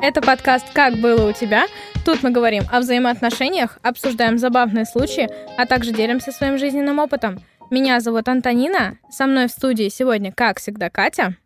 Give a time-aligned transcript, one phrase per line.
[0.00, 1.66] Это подкаст «Как было у тебя?».
[2.04, 5.28] Тут мы говорим о взаимоотношениях, обсуждаем забавные случаи,
[5.58, 7.40] а также делимся своим жизненным опытом.
[7.70, 11.36] Меня зовут Антонина, со мной в студии сегодня, как всегда, Катя.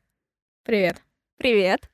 [0.65, 1.03] Привет.
[1.39, 1.91] Привет.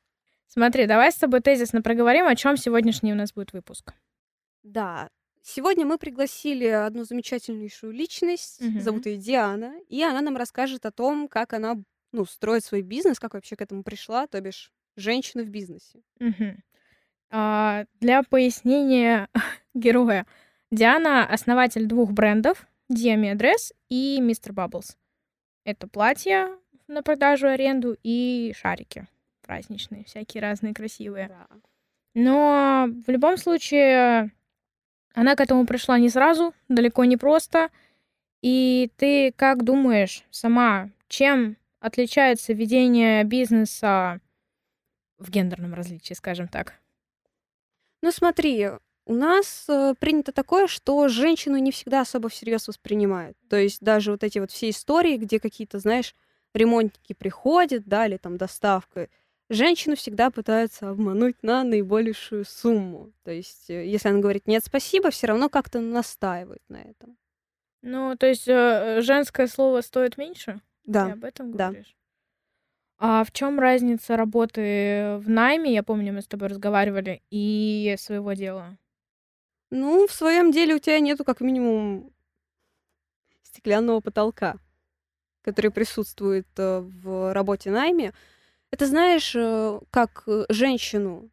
[0.48, 3.94] Смотри, давай с тобой тезисно проговорим, о чем сегодняшний у нас будет выпуск.
[4.62, 5.08] Да,
[5.42, 8.80] сегодня мы пригласили одну замечательнейшую личность, Мгм.
[8.80, 11.76] зовут ее Диана, и она нам расскажет о том, как она
[12.12, 16.00] ну, строит свой бизнес, как вообще к этому пришла, то бишь женщина в бизнесе.
[16.18, 16.62] Мгм.
[17.30, 19.28] А, для пояснения
[19.74, 20.26] героя.
[20.70, 24.52] Диана— основатель двух брендов Dress и Mr.
[24.52, 24.96] Bubbles.
[25.64, 26.48] Это платья
[26.88, 29.06] на продажу, аренду и шарики
[29.42, 31.30] праздничные, всякие разные красивые.
[32.14, 34.30] Но в любом случае
[35.14, 37.70] она к этому пришла не сразу, далеко не просто.
[38.42, 44.20] И ты как думаешь сама, чем отличается ведение бизнеса
[45.18, 46.74] в гендерном различии, скажем так?
[48.02, 48.68] Ну смотри,
[49.06, 53.36] у нас э, принято такое, что женщину не всегда особо всерьез воспринимают.
[53.48, 56.14] То есть даже вот эти вот все истории, где какие-то, знаешь,
[56.54, 59.08] ремонтники приходят, да, или там доставка,
[59.48, 63.12] женщину всегда пытаются обмануть на наибольшую сумму.
[63.24, 67.16] То есть, э, если она говорит нет, спасибо, все равно как-то настаивают на этом.
[67.82, 70.60] Ну, то есть э, женское слово стоит меньше?
[70.84, 71.68] Ты Да, об этом да.
[71.68, 71.96] говоришь?
[73.00, 78.32] А в чем разница работы в найме, я помню, мы с тобой разговаривали, и своего
[78.32, 78.76] дела?
[79.70, 82.10] Ну, в своем деле у тебя нету как минимум
[83.42, 84.56] стеклянного потолка,
[85.42, 88.12] который присутствует э, в работе найме.
[88.70, 91.30] Это знаешь, э, как э, женщину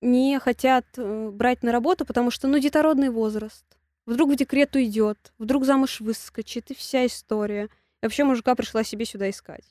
[0.00, 3.64] не хотят брать на работу, потому что, ну, детородный возраст.
[4.06, 7.64] Вдруг в декрет уйдет, вдруг замуж выскочит, и вся история.
[7.64, 9.64] И вообще мужика пришла себе сюда искать.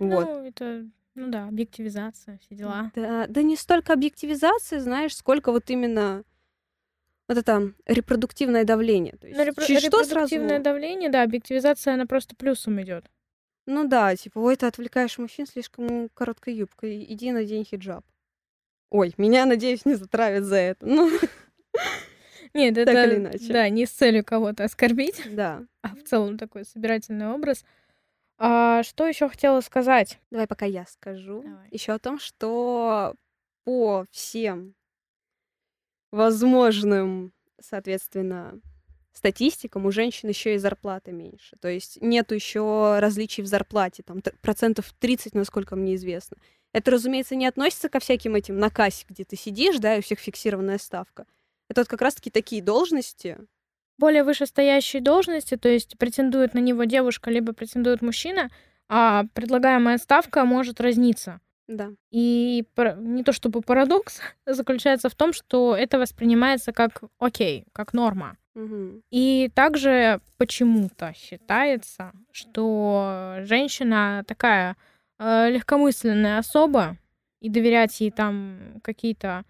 [0.00, 0.26] Вот.
[0.28, 2.90] Ну, это, ну да, объективизация, все дела.
[2.96, 6.24] Да, да не столько объективизации, знаешь, сколько вот именно
[7.28, 9.14] вот это репродуктивное давление.
[9.16, 10.64] То есть Ну, репро- что репродуктивное сразу...
[10.64, 13.04] давление, да, объективизация, она просто плюсом идет.
[13.66, 18.04] Ну да, типа, ой, ты отвлекаешь мужчин слишком короткой юбкой, иди надень хиджаб.
[18.90, 20.84] Ой, меня, надеюсь, не затравят за это.
[20.84, 21.08] Ну,
[22.54, 23.52] Нет, Так это, или иначе.
[23.52, 25.64] да, не с целью кого-то оскорбить, да.
[25.82, 27.64] а в целом такой собирательный образ.
[28.42, 30.18] А, что еще хотела сказать?
[30.30, 31.42] Давай пока я скажу.
[31.42, 31.68] Давай.
[31.70, 33.14] Еще о том, что
[33.64, 34.74] по всем
[36.10, 38.58] возможным, соответственно,
[39.12, 41.56] статистикам у женщин еще и зарплата меньше.
[41.60, 46.38] То есть нету еще различий в зарплате, там процентов 30, насколько мне известно.
[46.72, 50.02] Это, разумеется, не относится ко всяким этим на кассе, где ты сидишь, да, и у
[50.02, 51.26] всех фиксированная ставка.
[51.68, 53.38] Это вот как раз-таки такие должности.
[54.00, 58.50] Более вышестоящие должности, то есть претендует на него девушка, либо претендует мужчина,
[58.88, 61.40] а предлагаемая ставка может разниться.
[61.68, 61.90] Да.
[62.10, 62.64] И
[62.96, 68.36] не то чтобы парадокс заключается в том, что это воспринимается как окей, как норма.
[68.54, 69.02] Мгм.
[69.10, 74.76] И также почему-то считается, что женщина такая
[75.18, 76.96] э, легкомысленная особа,
[77.40, 79.44] и доверять ей там какие-то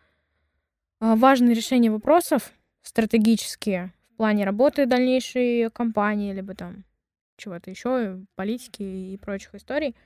[1.01, 2.53] э, важные решения вопросов
[2.83, 6.85] стратегические плане работы дальнейшей компании, либо там
[7.39, 9.97] чего-то еще, политики и прочих историй,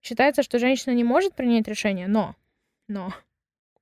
[0.00, 2.36] считается, что женщина не может принять решение, но,
[2.86, 3.12] но,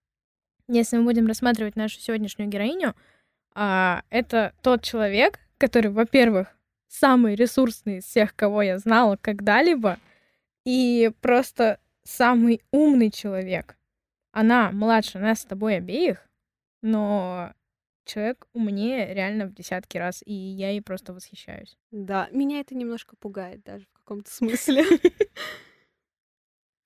[0.67, 2.95] если мы будем рассматривать нашу сегодняшнюю героиню,
[3.55, 6.57] а, это тот человек, который, во-первых,
[6.89, 9.99] самый ресурсный из всех, кого я знала когда-либо,
[10.65, 13.77] и просто самый умный человек.
[14.33, 16.27] Она младше нас с тобой обеих,
[16.81, 17.53] но
[18.07, 21.77] человек умнее реально в десятки раз, и я ей просто восхищаюсь.
[21.91, 24.85] Да, меня это немножко пугает даже в каком-то смысле.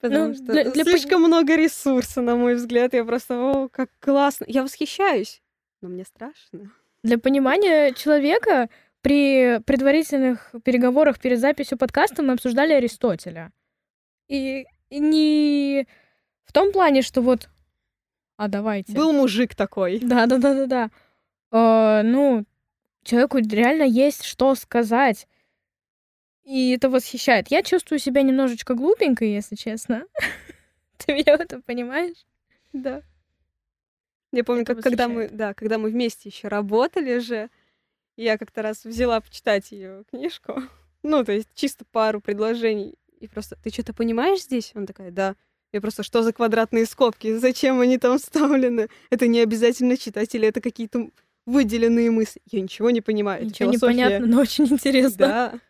[0.01, 2.95] Потому Ну, что для- для слишком много ресурса, на мой взгляд.
[2.95, 4.47] Я просто, о, как классно.
[4.49, 5.43] Я восхищаюсь,
[5.83, 6.73] но мне страшно.
[7.03, 8.71] Для понимания человека
[9.03, 13.53] при предварительных переговорах перед записью подкаста мы обсуждали Аристотеля.
[14.29, 15.87] И, и не
[16.45, 17.49] в том плане, что вот,
[18.37, 18.93] а давайте.
[18.93, 19.99] Был мужик такой.
[20.01, 20.91] Да, да, да, да, да.
[21.53, 22.45] Э, ну,
[23.03, 25.27] человеку реально есть что сказать.
[26.45, 27.49] И это восхищает.
[27.51, 30.05] Я чувствую себя немножечко глупенькой, если честно.
[30.99, 32.27] Ты меня в этом понимаешь?
[32.73, 33.03] Да.
[34.33, 37.51] Я помню, Это как когда мы, да, когда мы вместе еще работали же,
[38.17, 40.63] я как-то раз взяла почитать ее книжку.
[41.03, 42.99] Ну, то есть чисто пару предложений.
[43.21, 44.73] И просто, ты что-то понимаешь здесь?
[44.75, 45.35] Он такая, да.
[45.73, 47.39] Я просто, что за квадратные скобки?
[47.39, 48.89] Зачем они там вставлены?
[49.09, 51.09] Это не обязательно читать, или это какие-то
[51.51, 52.41] выделенные мысли?
[52.47, 53.45] Я ничего не понимаю.
[53.45, 54.19] Ничего не философия.
[54.19, 55.27] понятно, но очень интересно.
[55.27, 55.61] Да,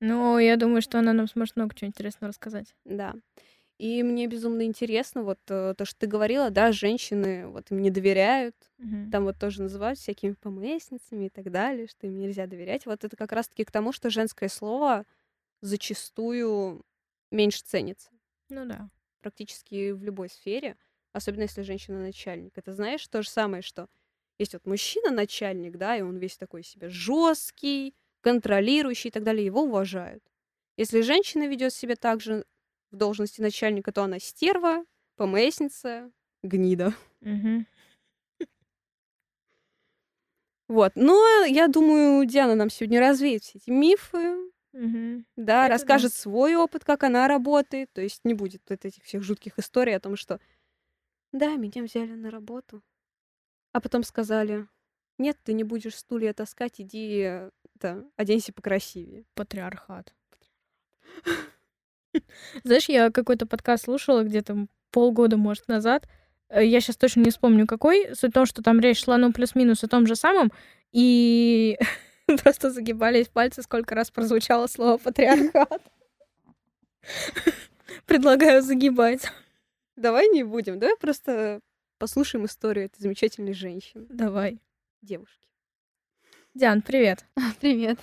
[0.00, 2.74] Ну, я думаю, что она нам сможет много чего интересного рассказать.
[2.84, 3.14] да.
[3.78, 7.90] И мне безумно интересно, вот э, то, что ты говорила, да, женщины вот им не
[7.90, 9.10] доверяют, Мгм.
[9.10, 12.86] там вот тоже называют всякими поместницами и так далее, что им нельзя доверять.
[12.86, 15.06] Вот это как раз-таки к тому, что женское слово
[15.62, 16.84] зачастую
[17.32, 18.10] меньше ценится
[18.48, 18.90] Ну да.
[19.20, 20.76] практически в любой сфере,
[21.12, 22.56] особенно если женщина начальник.
[22.56, 23.88] Это знаешь то же самое, что
[24.40, 29.44] есть вот мужчина начальник, да, и он весь такой себе жесткий, контролирующий и так далее,
[29.46, 30.22] его уважают.
[30.76, 32.44] Если женщина ведет себя так же
[32.90, 34.84] в должности начальника, то она стерва,
[35.16, 36.10] поместница,
[36.42, 36.94] гнида.
[40.68, 40.92] Вот.
[40.94, 44.36] Но я думаю, Диана нам сегодня развеет все эти мифы,
[44.72, 45.26] Мгм.
[45.36, 46.04] да, Это да.
[46.04, 47.90] расскажет свой опыт, как она работает.
[47.92, 50.40] То есть не будет вот этих всех жутких историй о том, что
[51.32, 52.82] да, меня взяли на работу,
[53.72, 54.66] а потом сказали,
[55.18, 59.24] нет, ты не будешь стулья таскать, иди, это, оденься покрасивее.
[59.34, 60.14] Патриархат.
[62.64, 66.08] Знаешь, я какой-то подкаст слушала где-то полгода, может, назад.
[66.48, 68.14] Э, Я сейчас точно не вспомню, какой.
[68.14, 70.52] Суть в том, что там речь шла, ну, плюс-минус о том же самом.
[70.92, 71.78] И
[72.42, 75.82] просто загибались пальцы, сколько раз прозвучало слово патриархат.
[78.06, 79.30] Предлагаю загибать.
[79.96, 81.60] Давай не будем, давай просто
[82.00, 84.58] послушаем историю этой замечательной женщины, Давай.
[85.02, 85.46] девушки.
[86.54, 87.26] Диан, привет.
[87.60, 87.98] Привет.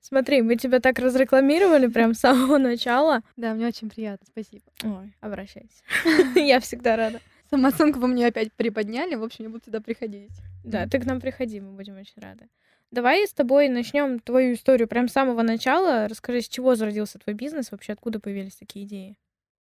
[0.00, 3.20] Смотри, мы тебя так разрекламировали прям с самого начала.
[3.36, 4.64] Да, мне очень приятно, спасибо.
[4.82, 5.82] Ой, обращайся.
[6.36, 7.20] Я всегда рада.
[7.50, 10.32] Самооценку вы мне опять приподняли, в общем, я буду сюда приходить.
[10.64, 12.48] Да, ты к нам приходи, мы будем очень рады.
[12.90, 16.08] Давай с тобой начнем твою историю прям с самого начала.
[16.08, 19.18] Расскажи, с чего зародился твой бизнес, вообще откуда появились такие идеи?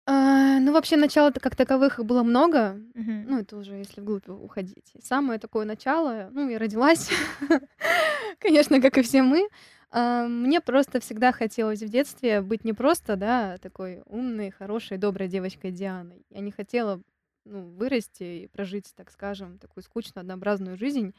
[0.06, 2.74] А, ну, вообще, начала-то как таковых их было много.
[2.94, 3.24] Мгм.
[3.26, 4.90] Ну, это уже если вглубь уходить.
[4.94, 7.10] И Самое такое начало, ну, я родилась,
[8.38, 9.48] конечно, как и все мы.
[9.90, 15.28] А, Мне просто всегда хотелось в детстве быть не просто, да, такой умной, хорошей, доброй
[15.28, 16.26] девочкой Дианой.
[16.30, 17.00] Я не хотела,
[17.46, 21.14] ну, вырасти и прожить, так скажем, такую скучную, однообразную жизнь.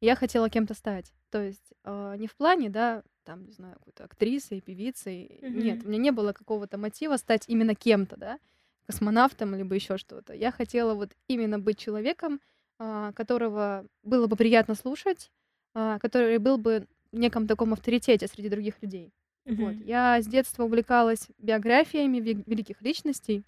[0.00, 1.12] Я хотела кем-то стать.
[1.30, 5.38] То есть а, не в плане, да, там, не знаю, какой-то актрисой, певицей.
[5.42, 5.86] Нет, Мгм.
[5.86, 8.38] у меня не было какого-то мотива стать именно кем-то, да,
[8.86, 10.32] космонавтом либо еще что-то.
[10.34, 12.40] Я хотела вот именно быть человеком,
[12.78, 15.30] а, которого было бы приятно слушать,
[15.74, 19.12] а, который был бы в неком таком авторитете среди других людей.
[19.44, 19.74] Вот.
[19.74, 19.82] Мгм.
[19.84, 23.42] Я с детства увлекалась биографиями ве- великих личностей.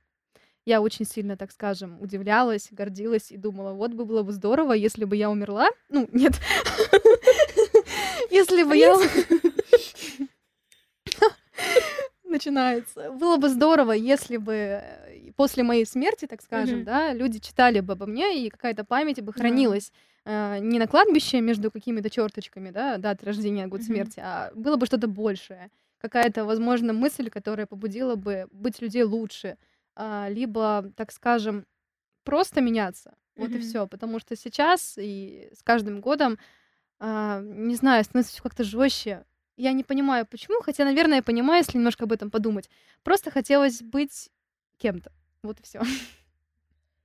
[0.65, 5.05] Я очень сильно, так скажем, удивлялась, гордилась и думала, вот бы было бы здорово, если
[5.05, 5.69] бы я умерла.
[5.89, 6.35] Ну, нет.
[8.31, 8.97] Если бы я...
[12.25, 13.11] Начинается.
[13.11, 17.93] Было бы здорово, если бы э, после моей смерти, так скажем, да, люди читали бы
[17.93, 19.93] обо мне, и какая-то память бы хранилась
[20.25, 24.87] э, не на кладбище между какими-то черточками, да, даты рождения, год смерти, а было бы
[24.87, 25.69] что-то большее.
[26.01, 29.59] Какая-то, возможно, мысль, которая побудила бы быть людей лучше,
[29.95, 31.67] а, либо, так скажем,
[32.25, 33.15] просто меняться.
[33.37, 33.63] Вот и Мгм.
[33.63, 33.87] все.
[33.87, 36.39] Потому что сейчас и с каждым годом,
[36.99, 39.25] а, не знаю, становится все как-то жестче.
[39.57, 42.71] Я не понимаю, почему, хотя, наверное, я понимаю, если немножко об этом подумать.
[43.03, 44.31] Просто хотелось быть
[44.79, 45.13] кем-то.
[45.43, 45.83] Вот и все.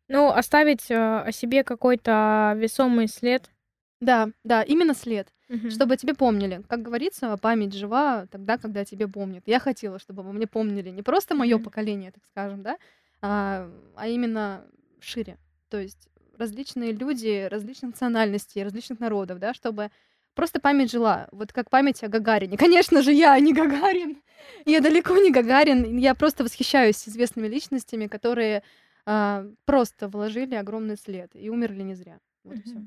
[0.07, 3.51] Ну, оставить э, о себе какой-то весомый след.
[3.99, 5.33] Да, да, именно след.
[5.49, 5.71] Мгм.
[5.71, 6.61] Чтобы тебе помнили.
[6.67, 9.43] Как говорится, память жива тогда, когда тебе помнят.
[9.45, 11.63] Я хотела, чтобы обо мне помнили не просто мое Мгм.
[11.63, 12.77] поколение, так скажем, да,
[13.21, 14.65] а, а именно
[14.99, 15.37] шире.
[15.69, 19.89] То есть различные люди, различных национальностей, различных народов, да, чтобы
[20.35, 21.27] просто память жила.
[21.31, 22.57] Вот как память о Гагарине.
[22.57, 24.21] Конечно же, я не Гагарин.
[24.65, 25.97] Я далеко не Гагарин.
[25.97, 28.63] Я просто восхищаюсь известными личностями, которые
[29.05, 32.19] а, просто вложили огромный след и умерли не зря.
[32.43, 32.85] Вот и все.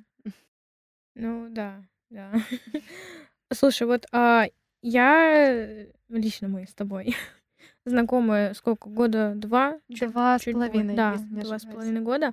[1.14, 2.32] Ну, да, да.
[3.52, 4.46] Слушай, вот а,
[4.82, 7.16] я, лично мы с тобой,
[7.84, 9.80] знакомы сколько, года два?
[9.88, 12.32] Два с чуть половиной, Да, два с половиной года.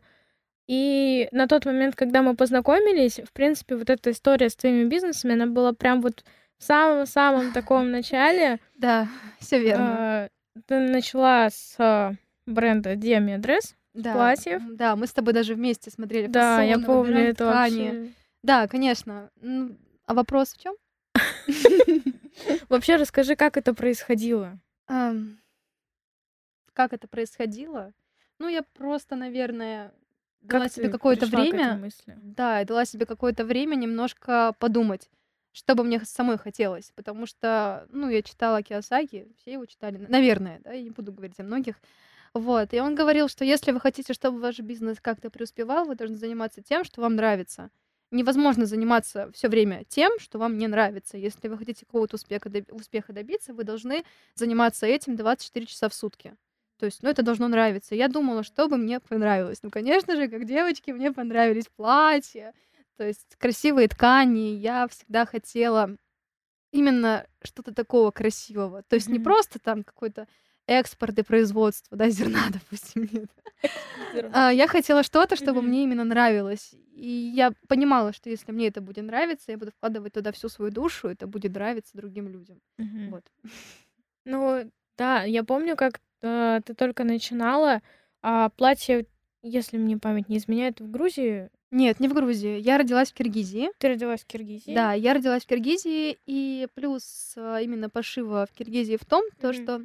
[0.67, 5.34] И на тот момент, когда мы познакомились, в принципе, вот эта история с твоими бизнесами,
[5.34, 6.25] она была прям вот
[6.57, 8.60] в самом-самом таком начале.
[8.75, 9.07] Да,
[9.39, 9.86] все верно.
[9.89, 10.29] А,
[10.67, 12.13] Ты начала с а,
[12.46, 13.74] бренда Dress.
[13.93, 14.13] да.
[14.13, 14.62] платьев.
[14.75, 18.12] Да, мы с тобой даже вместе смотрели Да, я помню это вообще.
[18.44, 19.29] Да, конечно.
[20.06, 20.75] А вопрос в чем?
[22.70, 24.60] Вообще расскажи, как это происходило.
[26.74, 27.94] Как это происходило?
[28.39, 29.91] Ну, я просто, наверное,
[30.41, 31.91] Как дала себе какое-то время.
[32.24, 35.10] Да, я дала себе какое-то время немножко подумать,
[35.51, 36.91] что бы мне самой хотелось.
[36.96, 41.39] Потому что, ну, я читала Киосаки, все его читали, наверное, да, я не буду говорить
[41.39, 41.75] о многих.
[42.34, 46.17] Вот, и он говорил, что если вы хотите, чтобы ваш бизнес как-то преуспевал, вы должны
[46.17, 47.72] заниматься тем, что вам нравится.
[48.09, 51.17] Невозможно заниматься все время тем, что вам не нравится.
[51.17, 56.33] Если вы хотите какого-то успеха, успеха добиться, вы должны заниматься этим 24 часа в сутки.
[56.79, 57.95] То есть, ну, это должно нравиться.
[57.95, 59.59] Я думала, что бы мне понравилось.
[59.61, 62.53] Ну, конечно же, как девочки, мне понравились платья,
[62.95, 64.55] то есть красивые ткани.
[64.55, 65.97] Я всегда хотела
[66.71, 68.83] именно что-то такого красивого.
[68.83, 69.23] То есть не Мгм.
[69.25, 70.27] просто там какой-то
[70.67, 73.29] экспорт и производство, да, зерна, допустим, нет.
[74.33, 76.74] А, Я хотела что-то, чтобы мне именно нравилось.
[76.93, 80.71] И я понимала, что если мне это будет нравиться, я буду вкладывать туда всю свою
[80.71, 82.59] душу, это будет нравиться другим людям.
[82.77, 83.24] Вот.
[84.25, 87.81] Ну, да, я помню, как э, ты только начинала,
[88.21, 89.05] а платье,
[89.41, 91.50] если мне память не изменяет, в Грузии.
[91.71, 92.59] Нет, не в Грузии.
[92.59, 93.69] Я родилась в Киргизии.
[93.77, 94.74] Ты родилась в Киргизии?
[94.74, 99.50] Да, я родилась в Киргизии, и плюс а, именно пошива в Киргизии в том, то,
[99.50, 99.53] Мгм.
[99.53, 99.81] что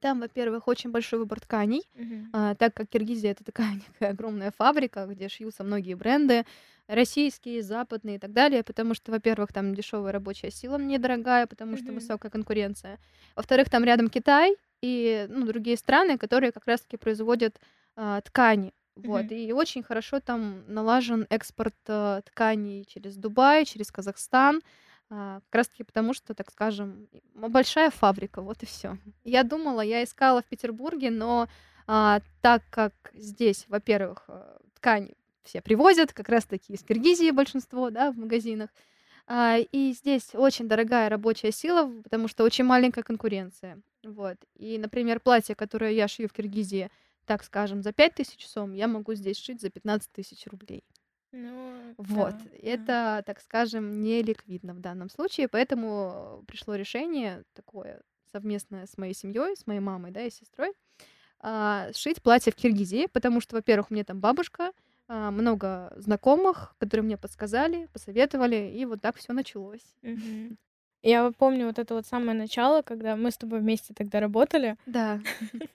[0.00, 2.30] там, во-первых, очень большой выбор тканей, Мгм.
[2.32, 6.44] а, так как Киргизия это такая некая огромная фабрика, где шьются многие бренды,
[6.88, 11.86] российские, западные и так далее, потому что, во-первых, там дешевая рабочая сила недорогая, потому что
[11.86, 11.94] Мгм.
[11.96, 12.98] высокая конкуренция.
[13.36, 17.60] Во-вторых, там рядом Китай и ну, другие страны, которые как раз-таки производят
[17.96, 18.72] а, ткани.
[18.96, 19.24] Вот.
[19.26, 19.34] Мгм.
[19.34, 24.62] И очень хорошо там налажен экспорт а, тканей через Дубай, через Казахстан.
[25.10, 28.96] А, Как раз-таки потому, что, так скажем, большая фабрика, вот и все.
[29.24, 31.48] Я думала, я искала в Петербурге, но
[31.86, 38.12] а, так как здесь, во-первых, а, ткани все привозят, как раз-таки из Киргизии большинство, да,
[38.12, 38.70] в магазинах,
[39.26, 43.80] а, и здесь очень дорогая рабочая сила, потому что очень маленькая конкуренция.
[44.04, 44.36] Вот.
[44.56, 46.90] И, например, платье, которое я шью в Киргизии,
[47.26, 50.84] так скажем, за 5000 сом, я могу здесь шить за 15 тысяч рублей.
[51.32, 52.30] Ну, Вот.
[52.36, 52.56] да, да.
[52.62, 59.14] Это, так скажем, не ликвидно в данном случае, поэтому пришло решение такое совместное с моей
[59.14, 60.72] семьей, с моей мамой, да, и сестрой,
[61.40, 64.72] а, сшить платье в Киргизии, потому что, во-первых, у меня там бабушка,
[65.08, 69.84] а, много знакомых, которые мне подсказали, посоветовали, и вот так все началось.
[71.02, 75.20] Я помню вот это вот самое начало, когда мы с тобой вместе тогда работали, Да.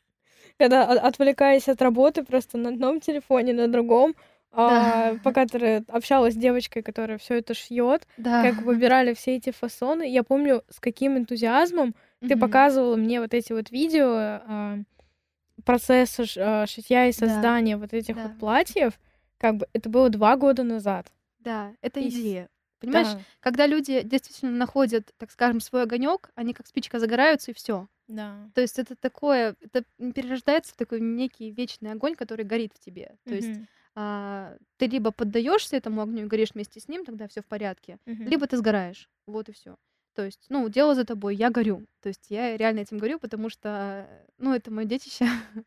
[0.60, 4.16] когда о- отвлекаясь от работы просто на одном телефоне, на другом,
[4.56, 8.42] а, пока ты общалась с девочкой, которая все это шьет, Да.
[8.42, 10.10] как выбирали все эти фасоны.
[10.12, 11.96] Я помню, с каким энтузиазмом
[12.28, 14.78] ты показывала мне вот эти вот видео а,
[15.66, 17.18] процесса а, шитья и Да.
[17.20, 18.24] создания вот этих Да.
[18.24, 19.00] вот платьев.
[19.38, 21.12] Как бы это было два года назад.
[21.40, 22.50] Да, это И идея.
[22.80, 27.54] Понимаешь, Да, когда люди действительно находят, так скажем, свой огонек, они как спичка загораются и
[27.54, 27.88] все.
[28.08, 28.50] да.
[28.54, 33.18] То есть это такое, это перерождается в такой некий вечный огонь, который горит в тебе.
[33.28, 37.28] То есть Мгм, а, ты либо поддаешься этому огню и горишь вместе с ним, тогда
[37.28, 38.28] все в порядке, мгм.
[38.28, 39.10] либо ты сгораешь.
[39.25, 39.75] Вот и все.
[40.16, 41.86] То есть, ну, дело за тобой, я горю.
[42.02, 45.25] То есть я реально этим горю, потому что, ну, это мое детище,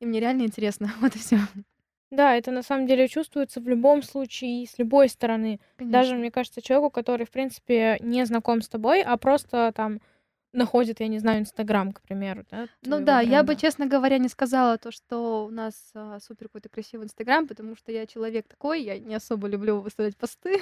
[0.00, 0.92] и мне реально интересно.
[1.00, 1.38] Вот и все.
[2.10, 5.60] Да, это на самом деле чувствуется в любом случае и с любой стороны.
[5.78, 10.00] Даже, мне кажется, человеку, который, в принципе, не знаком с тобой, а просто там
[10.52, 13.62] находит, я не знаю, Инстаграм, к примеру, да, Ну да, я бы, бренда.
[13.62, 17.92] честно говоря, не сказала то, что у нас а, супер какой-то красивый Инстаграм, потому что
[17.92, 20.60] я человек такой, я не особо люблю выставлять посты.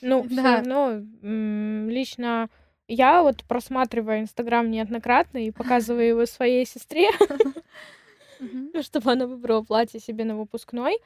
[0.00, 0.54] Ну, все Да.
[0.56, 0.90] равно
[1.22, 2.48] м, лично
[2.88, 7.08] я вот просматриваю Инстаграм неоднократно и показываю его своей сестре,
[8.82, 10.98] чтобы она выбрала платье себе на выпускной.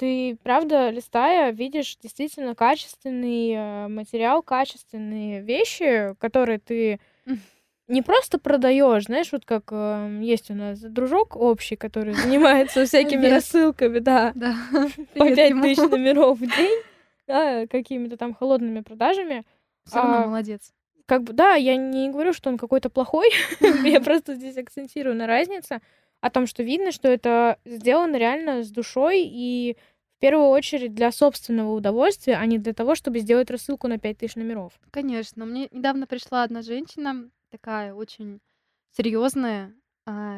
[0.00, 7.00] Ты, правда, листая, видишь действительно качественный э, материал, качественные вещи, которые ты
[7.86, 13.26] не просто продаешь, знаешь, вот как э, есть у нас дружок общий, который занимается всякими
[13.26, 14.32] рассылками, да,
[15.14, 16.82] по пять тысяч номеров в день,
[17.26, 19.44] да, какими-то там холодными продажами.
[19.92, 20.72] Равно А, молодец.
[21.04, 23.28] Как бы, да, я не говорю, что он какой-то плохой,
[23.84, 25.82] я просто здесь акцентирую на разнице,
[26.20, 29.76] о том, что видно, что это сделано реально с душой и
[30.16, 34.36] в первую очередь для собственного удовольствия, а не для того, чтобы сделать рассылку на 5000
[34.36, 34.78] номеров.
[34.90, 35.46] Конечно.
[35.46, 38.40] Мне недавно пришла одна женщина, такая очень
[38.90, 39.74] серьезная,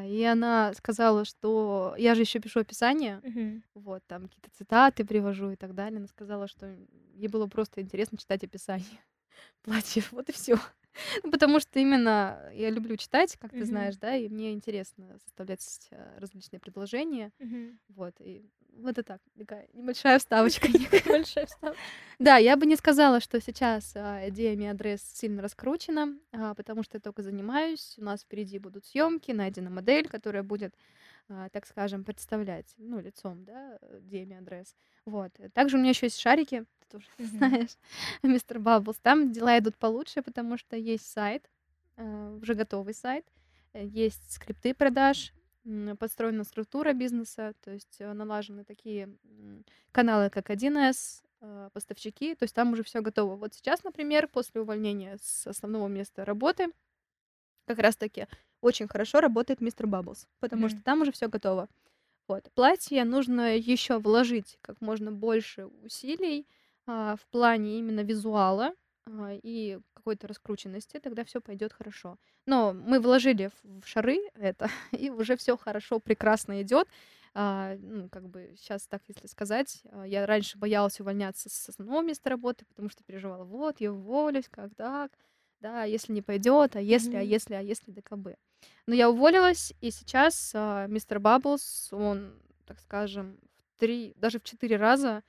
[0.07, 3.63] и она сказала, что я же еще пишу описание, Мгм.
[3.75, 5.99] вот, там какие-то цитаты привожу и так далее.
[5.99, 6.77] Она сказала, что
[7.15, 8.87] ей было просто интересно читать описание
[9.63, 10.13] платьев.
[10.13, 10.57] Вот и все.
[11.31, 16.61] Потому что именно я люблю читать, как ты знаешь, да, и мне интересно составлять различные
[16.61, 17.33] предложения.
[17.89, 18.45] Вот, и
[18.79, 20.69] вот это так, такая небольшая вставочка.
[21.07, 21.79] Большая вставка.
[22.19, 26.97] Да, я бы не сказала, что сейчас а, идея Миадрес сильно раскручена, а, потому что
[26.97, 27.95] я только занимаюсь.
[27.99, 30.75] У нас впереди будут съемки, найдена модель, которая будет,
[31.33, 34.75] а, так скажем, представлять, ну, лицом, да, Диэми Адрес.
[35.07, 35.33] Вот.
[35.55, 37.29] Также у меня еще есть шарики, ты тоже Мгм.
[37.29, 37.77] знаешь,
[38.23, 38.99] мистер Бабблс.
[38.99, 41.51] Там дела идут получше, потому что есть сайт,
[41.97, 43.25] а, уже готовый сайт,
[43.73, 45.33] э, есть скрипты продаж,
[45.99, 49.09] подстроена структура бизнеса, то есть э, налажены такие
[49.93, 53.37] каналы, как 1С, э, поставщики, то есть там уже все готово.
[53.37, 56.67] Вот сейчас, например, после увольнения с основного места работы,
[57.67, 58.27] как раз-таки
[58.63, 60.71] очень хорошо работает мистер Бабблс, потому Мгм.
[60.71, 61.69] что там уже все готово.
[62.29, 62.51] Вот.
[62.55, 66.47] Платье нужно еще вложить как можно больше усилий
[66.87, 68.75] а, в плане именно визуала
[69.07, 72.19] а, и какой-то раскрученности, тогда все пойдет хорошо.
[72.47, 76.89] Но мы вложили в в шары это, и уже все хорошо, прекрасно идет.
[77.35, 82.03] А, ну, как бы сейчас так, если сказать, а, я раньше боялась увольняться с основного
[82.03, 85.13] места работы, потому что переживала, вот, я уволюсь, как так,
[85.61, 87.23] да, если не пойдет, а если, а Мгм.
[87.23, 88.37] если, а если ДКБ.
[88.87, 92.35] Но я уволилась, и сейчас а, мистер Бабблс, он,
[92.67, 95.23] так скажем, в три, даже в четыре раза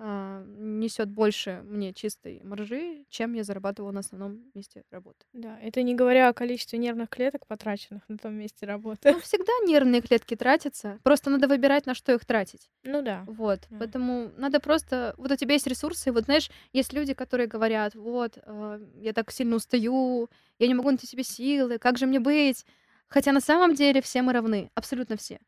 [0.00, 5.26] несет больше мне чистой маржи, чем я зарабатывала на основном месте работы.
[5.32, 9.12] Да, это не говоря о количестве нервных клеток, потраченных на том месте работы.
[9.12, 12.70] Ну, всегда нервные клетки тратятся, просто надо выбирать, на что их тратить.
[12.84, 13.24] Ну да.
[13.26, 13.78] Вот, Да.
[13.80, 15.14] поэтому надо просто...
[15.18, 19.32] Вот у тебя есть ресурсы, вот знаешь, есть люди, которые говорят, вот, э, я так
[19.32, 20.28] сильно устаю,
[20.58, 22.64] я не могу найти себе силы, как же мне быть?
[23.08, 25.40] Хотя на самом деле все мы равны, абсолютно все.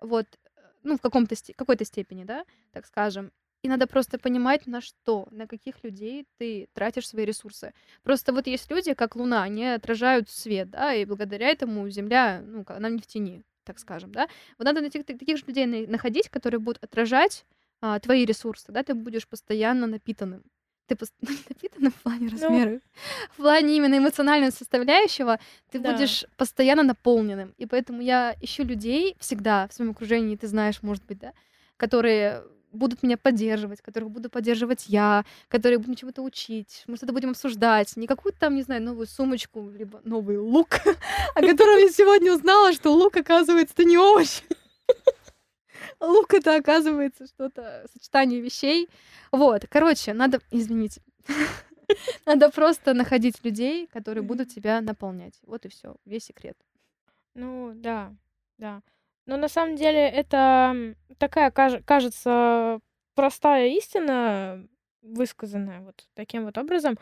[0.00, 3.30] Вот, э, ну, в каком-то какой-то степени, да, так скажем.
[3.62, 7.72] И надо просто понимать, на что, на каких людей ты тратишь свои ресурсы.
[8.02, 12.64] Просто вот есть люди, как Луна, они отражают свет, да, и благодаря этому Земля, ну,
[12.68, 14.28] она не в тени, так скажем, да.
[14.58, 17.44] Вот надо таких, таких же людей на- находить, которые будут отражать
[17.84, 20.42] а, твои ресурсы, тогда ты будешь постоянно напитанным.
[20.86, 21.12] Ты пос-
[21.48, 22.30] напитанным в плане Ну.
[22.32, 22.80] размера,
[23.32, 25.38] в плане именно эмоционального составляющего,
[25.70, 25.92] ты Да.
[25.92, 27.54] будешь постоянно наполненным.
[27.58, 31.32] И поэтому я ищу людей всегда в своем окружении, ты знаешь, может быть, да,
[31.76, 32.42] которые
[32.72, 37.96] будут меня поддерживать, которых буду поддерживать я, которые будут чему-то учить, мы что-то будем обсуждать.
[37.96, 40.80] Не какую-то там, не знаю, новую сумочку, либо новый лук,
[41.34, 44.42] о котором я сегодня узнала, что лук, оказывается, это не овощ.
[46.00, 48.88] Лук это, оказывается, что-то, сочетание вещей.
[49.30, 51.00] Вот, короче, надо, извините,
[52.26, 55.34] надо просто находить людей, которые будут тебя наполнять.
[55.42, 56.56] Вот и все, весь секрет.
[57.34, 58.14] Ну да,
[58.58, 58.82] да.
[59.26, 62.80] Но на самом деле это такая, каж- кажется,
[63.14, 64.66] простая истина,
[65.02, 66.98] высказанная вот таким вот образом,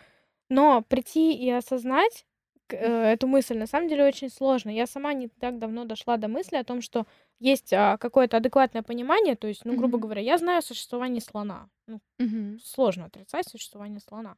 [0.48, 2.26] но прийти и осознать
[2.68, 2.76] э,
[3.12, 4.70] эту мысль на самом деле очень сложно.
[4.70, 7.06] Я сама не так давно дошла до мысли о том, что
[7.38, 10.02] есть а, какое-то адекватное понимание, то есть, ну, грубо Мгм.
[10.02, 11.68] говоря, я знаю существование слона.
[11.86, 12.58] Ну, Мгм.
[12.62, 14.36] сложно отрицать существование слона.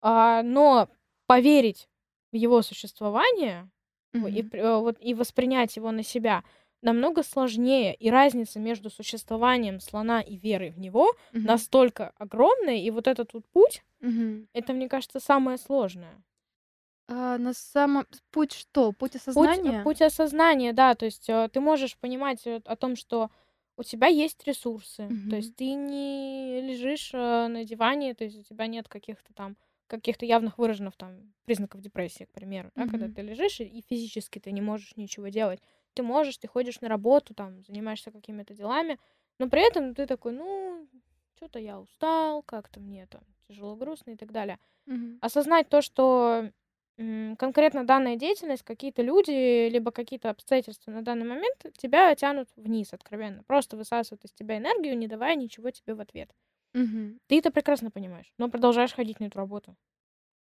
[0.00, 0.88] А, но
[1.26, 1.88] поверить
[2.32, 3.70] в его существование
[4.12, 6.42] в- и, э, вот, и воспринять его на себя
[6.82, 7.94] намного сложнее.
[7.94, 11.42] И разница между существованием слона и верой в него Мгм.
[11.42, 12.76] настолько огромная.
[12.78, 14.46] И вот этот вот путь, Мгм.
[14.54, 16.22] это, мне кажется, самое сложное.
[17.08, 18.06] А, на самом...
[18.32, 18.92] Путь что?
[18.92, 19.78] Путь Путь, осознания?
[19.80, 23.30] путь осознания, да, то есть э, ты можешь понимать э, о том, что
[23.78, 25.36] у тебя есть ресурсы, то Мгм.
[25.36, 30.26] есть ты не лежишь э, на диване, то есть у тебя нет каких-то там каких-то
[30.26, 33.14] явных выраженных там признаков депрессии, к примеру, да, когда Мгм.
[33.14, 35.60] ты лежишь и, и физически ты не можешь ничего делать.
[35.94, 38.98] Ты можешь, ты ходишь на работу, там, занимаешься какими-то делами,
[39.38, 40.88] но при этом ты такой, ну,
[41.36, 45.20] что-то я устал, как-то мне там тяжело, грустно и так далее Мгм.
[45.20, 46.50] осознать то, что
[47.38, 53.42] конкретно данная деятельность, какие-то люди, либо какие-то обстоятельства на данный момент тебя тянут вниз откровенно.
[53.44, 56.30] Просто высасывают из тебя энергию, не давая ничего тебе в ответ.
[56.74, 57.18] Мгм.
[57.28, 59.76] Ты это прекрасно понимаешь, но продолжаешь ходить на эту работу.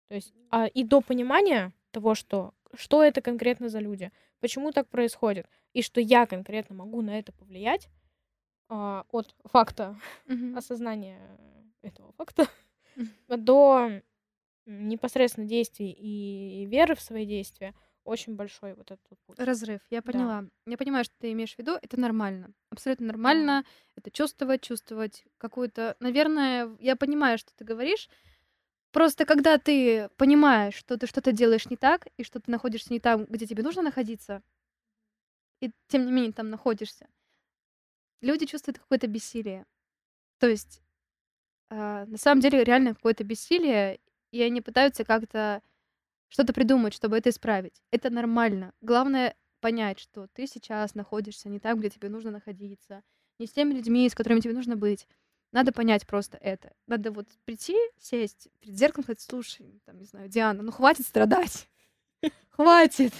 [0.09, 4.11] То есть а, и до понимания того, что, что это конкретно за люди,
[4.41, 7.89] почему так происходит, и что я конкретно могу на это повлиять
[8.69, 9.95] а, от факта
[10.27, 10.57] Мгм.
[10.57, 11.19] осознания
[11.81, 12.47] этого факта
[12.95, 13.09] Мгм.
[13.29, 14.01] до
[14.65, 17.73] непосредственно действий и веры в свои действия
[18.03, 19.39] очень большой вот этот путь.
[19.39, 20.11] Разрыв, я Да.
[20.11, 20.45] поняла.
[20.65, 21.77] Я понимаю, что ты имеешь в виду.
[21.81, 22.53] Это нормально.
[22.71, 23.63] Абсолютно нормально.
[23.95, 25.95] Это чувствовать, чувствовать какую-то...
[25.99, 28.09] Наверное, я понимаю, что ты говоришь.
[28.91, 32.99] Просто когда ты понимаешь, что ты что-то делаешь не так, и что ты находишься не
[32.99, 34.41] там, где тебе нужно находиться,
[35.61, 37.07] и тем не менее там находишься,
[38.21, 39.65] люди чувствуют какое-то бессилие.
[40.39, 40.81] То есть
[41.69, 43.99] а, на самом деле реально какое-то бессилие,
[44.31, 45.61] и они пытаются как-то
[46.29, 47.81] что-то придумать, чтобы это исправить.
[47.91, 48.73] Это нормально.
[48.81, 53.03] Главное понять, что ты сейчас находишься не там, где тебе нужно находиться,
[53.39, 55.07] не с теми людьми, с которыми тебе нужно быть.
[55.51, 56.71] Надо понять просто это.
[56.87, 61.67] Надо вот прийти, сесть перед зеркалом, сказать, слушай, там, не знаю, Диана, ну хватит страдать.
[62.51, 63.13] Хватит.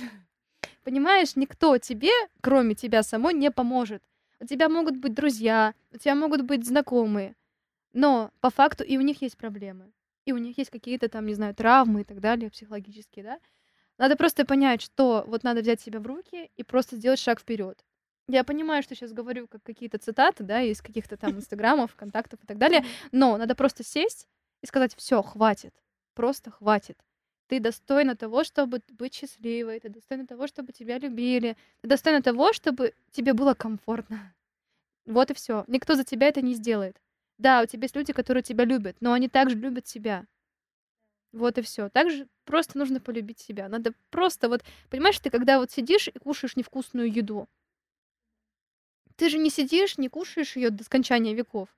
[0.84, 4.02] Понимаешь, никто тебе, кроме тебя самой, не поможет.
[4.40, 7.36] У тебя могут быть друзья, у тебя могут быть знакомые,
[7.94, 9.92] но по факту и у них есть проблемы.
[10.26, 13.40] И у них есть какие-то там, не знаю, травмы и так далее, психологические, да?
[13.98, 17.84] Надо просто понять, что вот надо взять себя в руки и просто сделать шаг вперед.
[18.32, 22.48] Я понимаю, что сейчас говорю как какие-то цитаты, да, из каких-то там инстаграмов, контактов и
[22.48, 24.28] так далее, но надо просто сесть
[24.62, 25.74] и сказать, все, хватит,
[26.14, 26.98] просто хватит.
[27.48, 32.54] ты достойна того, чтобы быть счастливой, ты достойна того, чтобы тебя любили, ты достойна того,
[32.54, 34.34] чтобы тебе было комфортно.
[35.06, 35.66] Вот и все.
[35.68, 37.02] Никто за тебя это не сделает.
[37.38, 40.26] Да, у тебя есть люди, которые тебя любят, но они также любят себя.
[41.34, 41.90] Вот и все.
[41.90, 43.68] Также просто нужно полюбить себя.
[43.68, 47.50] Надо просто вот, понимаешь, ты когда вот сидишь и кушаешь невкусную еду,
[49.22, 51.70] ты же не сидишь, не кушаешь ее до скончания веков.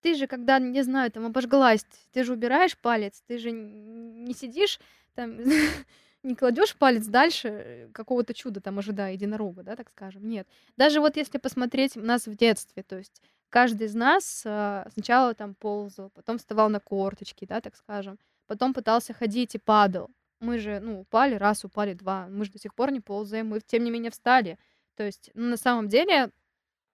[0.00, 4.78] Ты же, когда, не знаю, там обожглась, ты же убираешь палец, ты же не сидишь
[5.16, 5.36] там,
[6.22, 10.28] не кладешь палец дальше э, какого-то чуда, там, ожидая единорога, да, так скажем.
[10.28, 10.46] Нет.
[10.76, 15.56] Даже вот если посмотреть нас в детстве, то есть каждый из нас э, сначала там
[15.56, 20.10] ползал, потом вставал на корточки, да, так скажем, потом пытался ходить и падал.
[20.38, 23.58] Мы же, ну, упали раз, упали два, мы же до сих пор не ползаем, мы,
[23.58, 24.60] тем не менее, встали.
[24.96, 26.30] То есть, ну, на самом деле,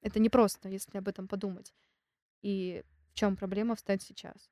[0.02, 1.74] это непросто, если об этом подумать.
[2.42, 4.50] И в чем проблема встать сейчас?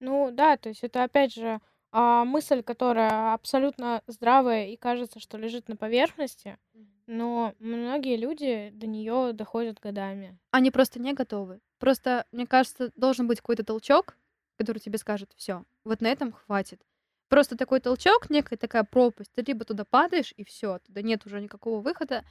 [0.00, 5.38] Ну да, то есть это опять же а, мысль, которая абсолютно здравая и кажется, что
[5.38, 6.58] лежит на поверхности,
[7.06, 10.38] но многие люди до нее доходят годами.
[10.50, 11.60] Они просто не готовы.
[11.78, 14.16] Просто, мне кажется, должен быть какой-то толчок,
[14.56, 16.80] который тебе скажет, все, вот на этом хватит.
[17.28, 19.32] Просто такой толчок, некая такая пропасть.
[19.32, 22.24] Ты либо туда падаешь, и все, туда нет уже никакого выхода,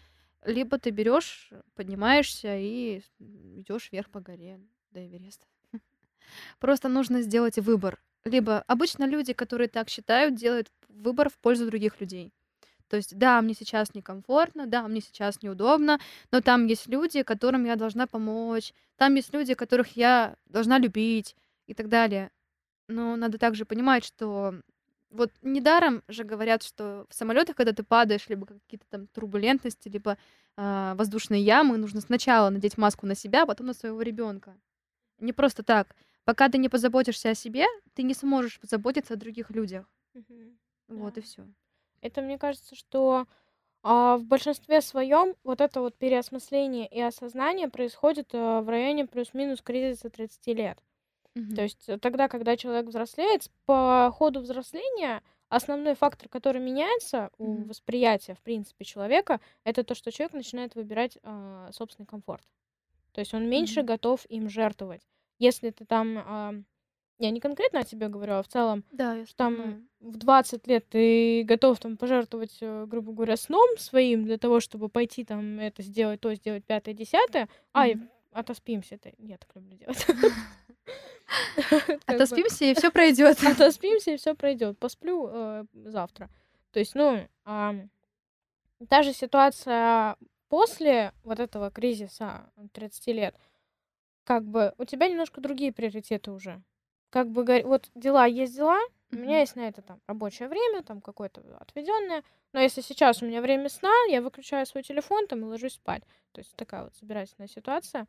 [0.46, 4.60] либо ты берешь, поднимаешься и идешь вверх по горе
[4.92, 5.46] до Эвереста.
[6.60, 8.02] Просто нужно сделать выбор.
[8.24, 12.34] Либо обычно люди, которые так считают, делают выбор в пользу других людей.
[12.88, 16.00] То есть, да, мне сейчас некомфортно, да, мне сейчас неудобно,
[16.30, 21.38] но там есть люди, которым я должна помочь, там есть люди, которых я должна любить
[21.68, 22.32] и так далее.
[22.90, 24.56] Но надо также понимать, что
[25.12, 30.18] вот недаром же говорят, что в самолетах, когда ты падаешь, либо какие-то там турбулентности, либо
[30.58, 34.58] э, воздушные ямы, нужно сначала надеть маску на себя, а потом на своего ребенка.
[35.20, 35.96] Не просто так.
[36.26, 39.90] Пока ты не позаботишься о себе, ты не сможешь позаботиться о других людях.
[40.14, 40.58] Мгм.
[40.88, 41.20] Вот Да.
[41.20, 41.48] и все.
[42.02, 43.28] Это мне кажется, что
[43.84, 49.62] а, в большинстве своем вот это вот переосмысление и осознание происходит а, в районе плюс-минус
[49.62, 50.80] кризиса 30 лет.
[51.34, 57.46] То есть э, тогда, когда человек взрослеет, по ходу взросления основной фактор, который меняется у
[57.56, 57.70] Мгм.
[57.70, 62.44] восприятия, в принципе, человека, это то, что человек начинает выбирать а, собственный комфорт.
[63.14, 63.88] То есть он меньше Мгм.
[63.88, 65.02] готов им жертвовать.
[65.40, 66.54] Если ты там, а,
[67.20, 69.88] я не конкретно о тебе говорю, а в целом, Да, я там понимаю.
[70.00, 74.90] в 20 лет ты готов там пожертвовать, э, грубо говоря, сном своим для того, чтобы
[74.90, 77.50] пойти там это сделать, то сделать, пятое, десятое.
[77.74, 78.10] Ай, Мгм.
[78.32, 78.96] Отоспимся.
[78.96, 80.06] Это я так люблю делать.
[82.06, 83.44] Отоспимся, и все пройдет.
[83.44, 84.78] Отоспимся, и все пройдет.
[84.80, 86.30] Посплю э, завтра.
[86.72, 87.28] То есть, ну,
[88.90, 90.16] та же ситуация
[90.48, 93.36] после вот этого кризиса 30 лет,
[94.24, 96.62] как бы у тебя немножко другие приоритеты уже.
[97.10, 98.80] Как бы вот дела есть дела,
[99.12, 102.24] у меня есть на это там рабочее время, там какое-то отведенное.
[102.54, 106.04] Но если сейчас у меня время сна, я выключаю свой телефон там и ложусь спать.
[106.32, 108.08] То есть такая вот собирательная ситуация.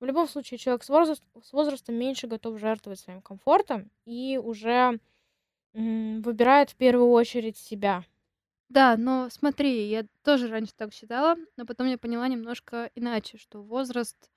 [0.00, 5.00] В любом случае, человек с, возраст- с возрастом меньше готов жертвовать своим комфортом и уже
[5.74, 8.04] м, выбирает в первую очередь себя.
[8.68, 13.62] Да, но смотри, я тоже раньше так считала, но потом я поняла немножко иначе, что
[13.62, 14.30] возраст...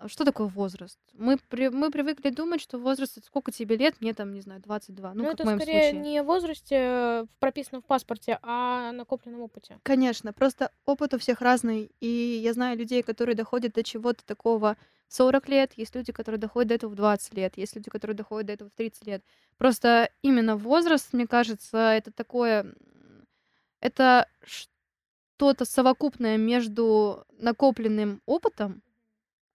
[0.00, 0.98] а Что такое возраст?
[1.12, 1.68] Мы, при...
[1.68, 5.22] мы привыкли думать, что возраст, это сколько тебе лет, мне там, не знаю, 22, ну,
[5.22, 6.00] Но как это в моем скорее случае.
[6.00, 9.78] не в возрасте, э, прописанном в паспорте, а накопленном опыте.
[9.82, 14.78] Конечно, просто опыт у всех разный, и я знаю людей, которые доходят до чего-то такого
[15.08, 18.16] в 40 лет, есть люди, которые доходят до этого в 20 лет, есть люди, которые
[18.16, 19.24] доходят до этого в 30 лет.
[19.58, 22.74] Просто именно возраст, мне кажется, это такое...
[23.80, 28.82] Это что-то совокупное между накопленным опытом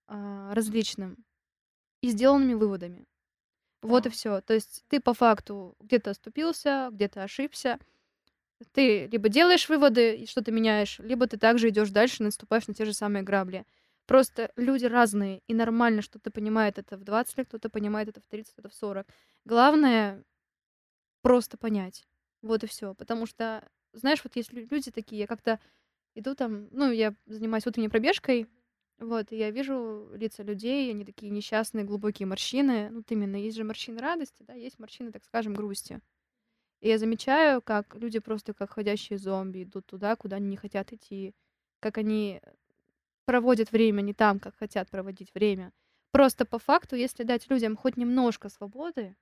[0.07, 1.17] а, различным
[2.01, 3.05] и сделанными выводами.
[3.83, 4.41] Вот и все.
[4.41, 7.79] То есть ты по факту где-то оступился, где-то ошибся,
[8.71, 12.73] ты либо делаешь выводы и что-то меняешь, либо ты также идешь дальше и наступаешь на
[12.73, 13.65] те же самые грабли.
[14.05, 18.21] Просто люди разные, и нормально, что ты понимает это в 20 лет, кто-то понимает это
[18.21, 19.07] в 30, кто-то в 40.
[19.45, 20.23] Главное
[21.21, 22.05] просто понять.
[22.41, 22.93] Вот и все.
[22.93, 25.59] Потому что, знаешь, вот есть лю- люди такие, я как-то
[26.15, 28.47] иду там, ну, я занимаюсь утренней пробежкой,
[28.99, 32.89] вот, и я вижу лица людей, они такие несчастные, глубокие морщины.
[32.89, 35.99] Ну, вот именно, есть же морщины радости, да, есть морщины, так скажем, грусти.
[36.81, 40.93] И я замечаю, как люди просто как ходящие зомби идут туда, куда они не хотят
[40.93, 41.33] идти,
[41.79, 42.41] как они
[43.25, 45.73] проводят время не там, как хотят проводить время.
[46.11, 49.15] Просто по факту, если дать людям хоть немножко свободы,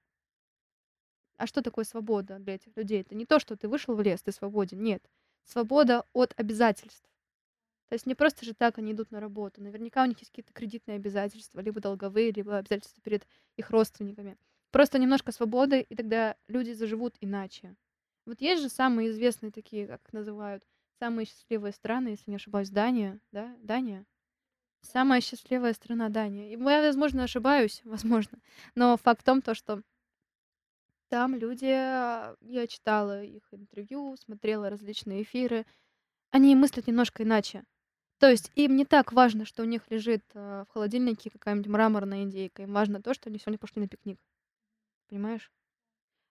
[1.38, 3.02] а что такое свобода для этих людей?
[3.02, 4.82] Это не то, что ты вышел в лес, ты свободен.
[4.82, 5.04] Нет.
[5.46, 7.10] Свобода от обязательств.
[7.94, 9.62] То есть не просто же так они идут на работу.
[9.62, 14.36] Наверняка у них есть какие-то кредитные обязательства, либо долговые, либо обязательства перед их родственниками.
[14.72, 17.76] Просто немножко свободы, и тогда люди заживут иначе.
[18.26, 20.64] Вот есть же самые известные такие, как называют,
[20.98, 23.56] самые счастливые страны, если не ошибаюсь, Дания, да?
[23.62, 24.08] Дания?
[24.82, 26.48] Самая счастливая страна Дания.
[26.48, 28.40] И я, возможно, ошибаюсь, возможно.
[28.74, 29.84] Но факт в том, то, что
[31.10, 35.68] там люди, а, я читала их интервью, смотрела различные эфиры,
[36.32, 37.64] они мыслят немножко иначе.
[38.24, 42.24] То есть им не так важно, что у них лежит э, в холодильнике какая-нибудь мраморная
[42.24, 42.64] индейка.
[42.64, 44.18] Им важно то, что они сегодня пошли на пикник.
[45.10, 45.52] Понимаешь?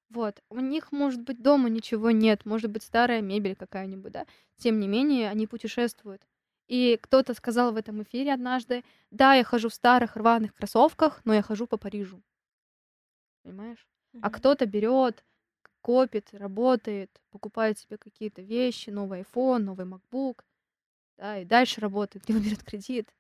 [0.09, 0.43] Вот.
[0.49, 4.27] У них, может быть, дома ничего нет, может быть, старая мебель какая-нибудь, да.
[4.57, 6.27] Тем не менее, они путешествуют.
[6.67, 11.35] И кто-то сказал в этом эфире однажды, да, я хожу в старых рваных кроссовках, но
[11.35, 12.23] я хожу по Парижу.
[13.43, 13.87] Понимаешь?
[14.23, 15.23] А кто-то берет,
[15.83, 20.43] копит, работает, покупает себе какие-то вещи, новый iPhone, новый MacBook,
[21.19, 23.15] да, и дальше работает, либо берет кредит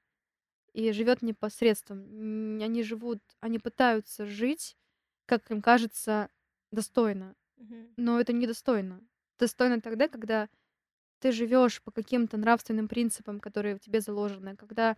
[0.72, 2.60] и живет непосредством.
[2.62, 4.76] Они живут, они пытаются жить,
[5.26, 6.30] как им кажется,
[6.70, 7.34] достойно.
[7.96, 9.00] Но это недостойно.
[9.38, 10.48] Достойно тогда, когда
[11.20, 14.96] ты живешь по каким-то нравственным принципам, которые в тебе заложены, когда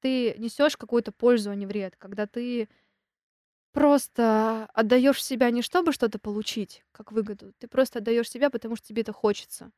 [0.00, 2.68] ты несешь какую-то пользу, а не вред, когда ты
[3.72, 8.86] просто отдаешь себя не чтобы что-то получить, как выгоду, ты просто отдаешь себя, потому что
[8.88, 9.72] тебе это хочется.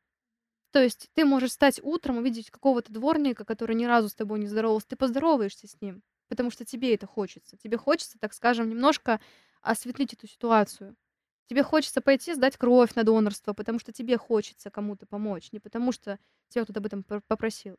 [0.75, 4.47] То есть ты можешь стать утром, увидеть какого-то дворника, который ни разу с тобой не
[4.47, 7.55] здоровался, ты поздороваешься с ним, потому что тебе это хочется.
[7.55, 9.21] Тебе хочется, так скажем, немножко
[9.61, 10.97] осветлить эту ситуацию.
[11.45, 15.93] Тебе хочется пойти сдать кровь на донорство, потому что тебе хочется кому-то помочь, не потому
[15.93, 17.77] что тебя кто-то об этом попросил.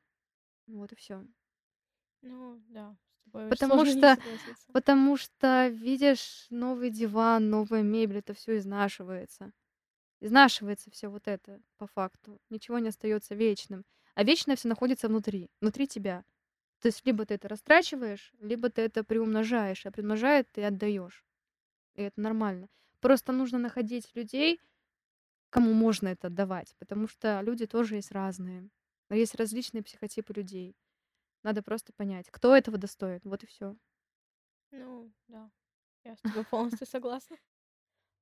[0.67, 1.23] Вот и все.
[2.23, 2.97] Ну, да.
[3.31, 4.17] Потому что,
[4.73, 9.53] потому что, видишь, новый диван, новая мебель, это все изнашивается.
[10.21, 12.41] Изнашивается все вот это по факту.
[12.51, 13.85] Ничего не остается вечным.
[14.15, 16.25] А вечное все находится внутри, внутри тебя.
[16.81, 21.25] То есть либо ты это растрачиваешь, либо ты это приумножаешь, а приумножает ты отдаешь.
[21.95, 22.69] И это нормально.
[23.01, 24.61] Просто нужно находить людей,
[25.51, 28.69] кому можно это отдавать, потому что люди тоже есть разные.
[29.11, 30.77] Есть различные психотипы людей.
[31.43, 33.21] Надо просто понять, кто этого достоин.
[33.25, 33.77] Вот и все.
[34.73, 35.51] Ну, да.
[36.05, 37.37] Я с тобой полностью согласна.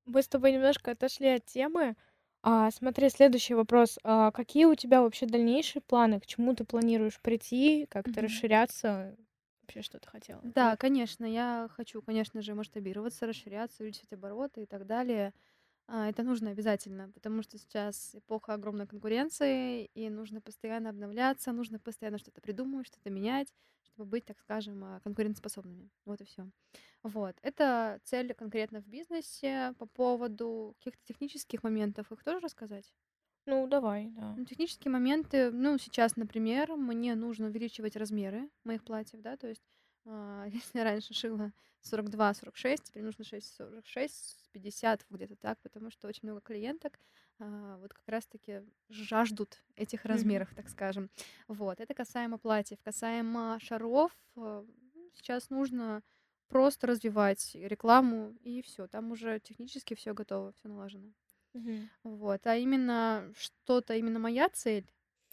[0.07, 1.97] Мы с тобой немножко отошли от темы.
[2.43, 3.99] А, смотри, следующий вопрос.
[4.05, 6.21] А, какие у тебя вообще дальнейшие планы?
[6.21, 7.87] К чему ты планируешь прийти?
[7.91, 8.23] Как-то Мгм.
[8.23, 9.17] расширяться?
[9.63, 10.43] Вообще, что ты хотела?
[10.43, 15.33] Да, конечно, я хочу, конечно же, масштабироваться, расширяться, увеличить обороты и так далее.
[15.87, 21.79] А, это нужно обязательно, потому что сейчас эпоха огромной конкуренции, и нужно постоянно обновляться, нужно
[21.79, 25.91] постоянно что-то придумывать, что-то менять, чтобы быть, так скажем, а, конкурентоспособными.
[26.07, 26.51] Вот и все.
[27.03, 27.37] Вот.
[27.43, 29.75] Это цель конкретно в бизнесе.
[29.79, 32.95] По поводу каких-то технических моментов их тоже рассказать?
[33.47, 34.31] Ну, давай, да.
[34.37, 39.63] Ну, технические моменты, ну, сейчас, например, мне нужно увеличивать размеры моих платьев, да, то есть
[40.53, 46.41] если я раньше шила 42-46, теперь нужно 6-46, 50, где-то так, потому что очень много
[46.41, 46.99] клиенток
[47.39, 51.11] а, вот как раз-таки жаждут этих размеров, так скажем.
[51.49, 52.79] Вот, это касаемо платьев.
[52.83, 54.65] Касаемо шаров, а,
[55.15, 56.03] сейчас нужно
[56.49, 61.13] просто развивать рекламу, и все, там уже технически все готово, все налажено.
[62.05, 64.87] Вот, а именно что-то, именно моя цель,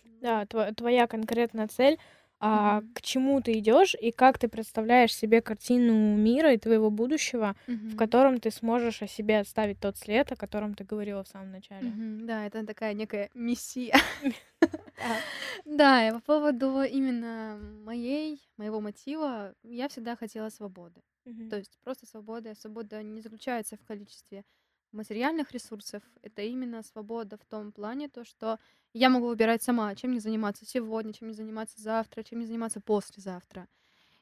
[0.03, 1.99] Да, тво- твоя конкретная цель,
[2.41, 7.55] а, к чему ты идешь и как ты представляешь себе картину мира и твоего будущего,
[7.87, 7.97] в Мгм.
[7.97, 11.87] котором ты сможешь о себе оставить тот след, о котором ты говорила в самом начале.
[11.87, 12.25] Мгм.
[12.27, 13.93] Да, это такая некая миссия.
[15.65, 21.01] Да, и по поводу именно моей, моего мотива, я всегда хотела свободы.
[21.49, 22.53] То есть просто свобода.
[22.55, 24.43] Свобода не заключается в количестве
[24.91, 26.03] материальных ресурсов.
[26.21, 28.59] Это именно свобода в том плане, то, что
[28.93, 32.81] я могу выбирать сама, чем мне заниматься сегодня, чем мне заниматься завтра, чем мне заниматься
[32.81, 33.67] послезавтра.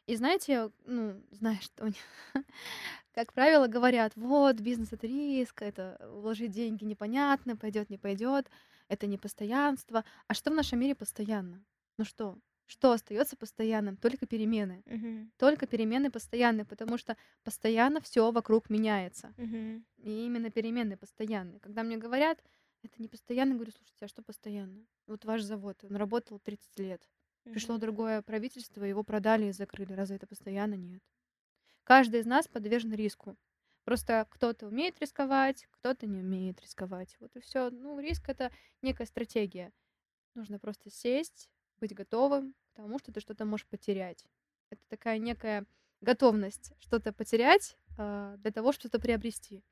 [0.05, 1.95] И знаете, ну, знаешь, что они,
[3.13, 8.49] как правило, говорят, вот, бизнес это риск, это вложить деньги непонятно, пойдет, не пойдет,
[8.87, 10.03] это не постоянство.
[10.27, 11.63] А что в нашем мире постоянно?
[11.97, 12.37] Ну что?
[12.69, 13.97] Что остается постоянным?
[13.97, 14.83] Только перемены.
[14.85, 15.31] Мгм.
[15.37, 19.33] Только перемены постоянные, потому что постоянно все вокруг меняется.
[19.37, 19.83] Мгм.
[19.97, 21.59] И именно перемены постоянные.
[21.59, 22.43] Когда мне говорят,
[22.83, 24.85] это не постоянно, говорю, слушайте, а что постоянно?
[25.07, 27.09] Вот ваш завод, он работал 30 лет.
[27.49, 27.81] Пришло Мгм.
[27.81, 29.93] другое правительство, его продали и закрыли.
[29.93, 30.75] Разве это постоянно?
[30.75, 31.01] Нет.
[31.83, 33.35] Каждый из нас подвержен риску.
[33.83, 37.17] Просто кто-то умеет рисковать, кто-то не умеет рисковать.
[37.19, 37.71] Вот и все.
[37.71, 38.51] Ну, риск это
[38.83, 39.73] некая стратегия.
[40.35, 44.25] Нужно просто сесть, быть готовым к тому, что ты что-то можешь потерять.
[44.69, 45.65] Это такая некая
[46.01, 49.63] готовность что-то потерять а, для того, чтобы что-то приобрести.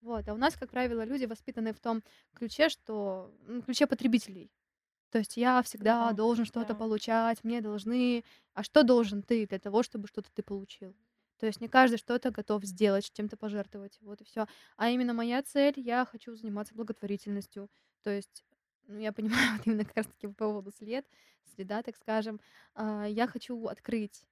[0.00, 0.28] Вот.
[0.28, 2.02] А у нас, как правило, люди воспитаны в том
[2.34, 4.52] ключе, что ну, ключе потребителей.
[5.10, 6.74] То есть я всегда Да, должен что-то да.
[6.74, 8.24] получать, мне должны.
[8.54, 10.96] А что должен ты для того, чтобы что-то ты получил?
[11.38, 14.46] То есть не каждый что-то готов сделать, чем-то пожертвовать, вот и все.
[14.76, 17.68] А именно моя цель, я хочу заниматься благотворительностью.
[18.02, 18.44] То есть,
[18.86, 21.06] ну, я понимаю, вот именно как раз-таки по поводу след,
[21.54, 22.40] следа, так скажем,
[22.74, 24.24] а, я хочу открыть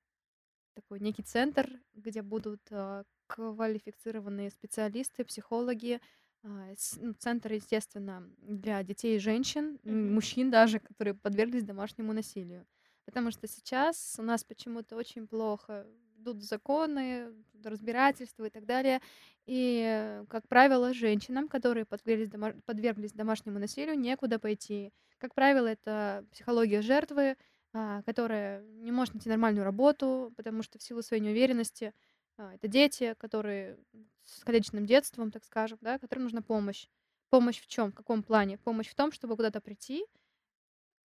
[0.74, 6.00] такой некий центр, где будут а, квалифицированные специалисты, психологи,
[6.42, 10.14] а, ну, центр, естественно, для детей и женщин, Мгм.
[10.14, 12.66] мужчин даже, которые подверглись домашнему насилию.
[13.04, 15.86] Потому что сейчас у нас почему-то очень плохо
[16.20, 17.32] идут законы,
[17.64, 19.00] разбирательства и так далее.
[19.46, 24.92] И, как правило, женщинам, которые подверглись, дома- подверглись домашнему насилию, некуда пойти.
[25.18, 27.36] Как правило, это психология жертвы,
[27.72, 31.94] а, которая не может найти нормальную работу, потому что в силу своей неуверенности
[32.36, 33.78] а, это дети, которые
[34.24, 36.86] с количественным детством, так скажем, да, которым нужна помощь.
[37.28, 37.92] Помощь в чем?
[37.92, 38.58] В каком плане?
[38.58, 40.04] Помощь в том, чтобы куда-то прийти,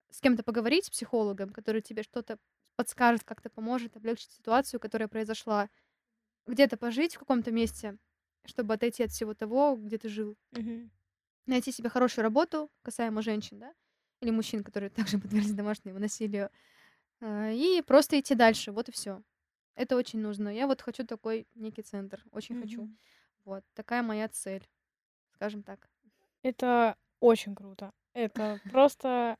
[0.09, 2.37] с кем-то поговорить, с психологом, который тебе что-то
[2.75, 5.69] подскажет, как-то поможет облегчить ситуацию, которая произошла.
[6.45, 7.97] Где-то пожить в каком-то месте,
[8.45, 10.37] чтобы отойти от всего того, где ты жил.
[10.51, 10.91] Мгм.
[11.45, 13.73] Найти себе хорошую работу, касаемо женщин, да,
[14.21, 16.49] или мужчин, которые также подверглись домашнему насилию,
[17.21, 18.71] а, и просто идти дальше.
[18.71, 19.21] Вот и все.
[19.75, 20.49] Это очень нужно.
[20.49, 22.23] Я вот хочу такой некий центр.
[22.31, 22.83] Очень хочу.
[22.83, 22.97] Мгм.
[23.45, 23.63] Вот.
[23.73, 24.67] Такая моя цель.
[25.33, 25.89] Скажем так.
[26.43, 27.91] Это очень круто.
[28.13, 29.37] Это просто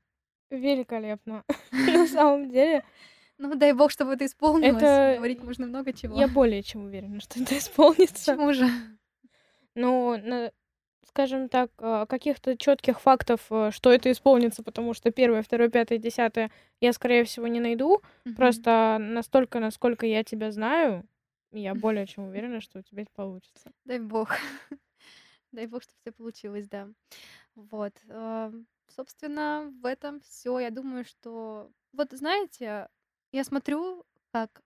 [0.50, 1.44] великолепно.
[1.72, 2.84] На самом деле,
[3.38, 4.82] Ну, дай бог, чтобы это исполнилось.
[4.84, 6.18] Это- Говорить можно много чего.
[6.20, 8.34] я более чем уверена, что это исполнится.
[8.34, 8.68] Почему же?
[9.76, 10.52] На-
[11.08, 15.98] скажем так, а, каких-то четких фактов, э, что это исполнится, потому что первое, второе, пятое,
[16.00, 18.02] десятое я, скорее всего, не найду.
[18.26, 18.36] Мгм.
[18.36, 21.06] Просто настолько, насколько я тебя знаю,
[21.52, 23.72] я более чем уверена, что у тебя это получится.
[23.86, 24.30] Дай бог.
[25.52, 26.88] Дай бог, чтобы все получилось, да.
[27.56, 27.94] Вот.
[28.10, 28.66] эм,
[28.96, 30.60] Собственно, в этом все.
[30.60, 31.72] Я думаю, что...
[31.94, 32.88] Вот знаете,
[33.34, 34.64] я смотрю, как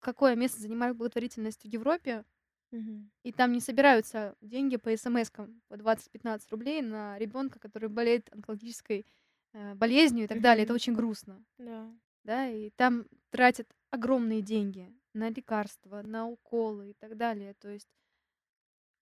[0.00, 2.24] какое место занимает благотворительность в Европе,
[2.72, 3.10] Мгм.
[3.24, 9.06] и там не собираются деньги по смс-кам по 20-15 рублей на ребенка, который болеет онкологической
[9.54, 10.64] э, болезнью и так далее.
[10.64, 10.76] Это Мгм.
[10.76, 11.44] очень грустно.
[11.58, 11.94] Да.
[12.24, 17.54] да, и там тратят огромные деньги на лекарства, на уколы и так далее.
[17.54, 17.88] То есть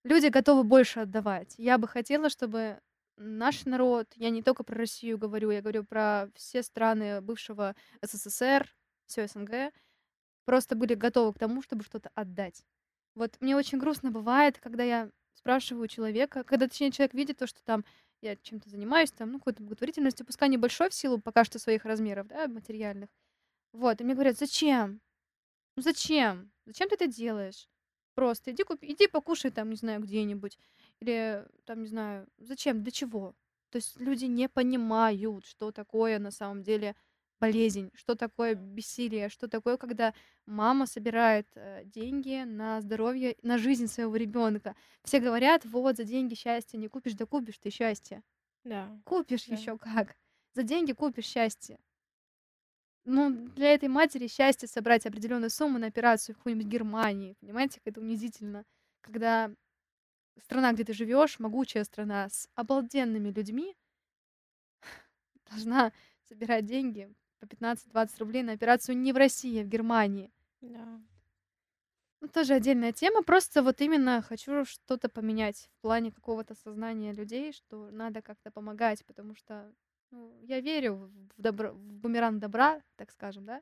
[0.05, 1.55] люди готовы больше отдавать.
[1.59, 2.81] Я бы хотела, чтобы
[3.22, 8.74] наш народ, я не только про Россию говорю, я говорю про все страны бывшего СССР,
[9.06, 9.72] все СНГ,
[10.44, 12.64] просто были готовы к тому, чтобы что-то отдать.
[13.14, 17.62] Вот мне очень грустно бывает, когда я спрашиваю человека, когда, точнее, человек видит то, что
[17.64, 17.85] там
[18.20, 22.28] я чем-то занимаюсь, там, ну, какой-то благотворительностью, пускай небольшой в силу пока что своих размеров,
[22.28, 23.11] да, материальных.
[23.72, 25.00] Вот, и мне говорят, зачем?
[25.76, 26.52] Ну зачем?
[26.66, 27.68] Зачем ты это делаешь?
[28.14, 30.58] Просто иди, купи, иди покушай там, не знаю, где-нибудь.
[31.03, 33.35] Или там, не знаю, зачем, для чего?
[33.71, 36.95] То есть люди не понимают, что такое на самом деле
[37.41, 40.15] болезнь, что такое бессилие, что такое, когда
[40.47, 44.77] мама собирает э, деньги на здоровье, на жизнь своего ребенка.
[45.03, 48.23] Все говорят, вот, за деньги счастье не купишь, да купишь ты счастье.
[48.62, 48.97] Да.
[49.05, 49.57] Купишь Да.
[49.57, 50.15] еще как.
[50.55, 51.79] За деньги купишь счастье.
[53.05, 57.35] Ну, для этой матери счастье собрать определенную сумму на операцию в какой-нибудь Германии.
[57.41, 58.65] Понимаете, как это унизительно.
[59.01, 59.51] Когда
[60.40, 63.77] страна, где ты живешь, могучая страна с обалденными людьми,
[65.51, 65.92] должна
[66.29, 70.33] собирать деньги по 15-20 рублей на операцию не в России, а в Германии.
[70.61, 71.01] Да.
[72.21, 73.25] Ну, тоже отдельная тема.
[73.25, 79.05] Просто вот именно хочу что-то поменять в плане какого-то сознания людей, что надо как-то помогать,
[79.05, 79.75] потому что
[80.12, 83.61] ну, я верю в, добро, в бумеранг добра, так скажем, да.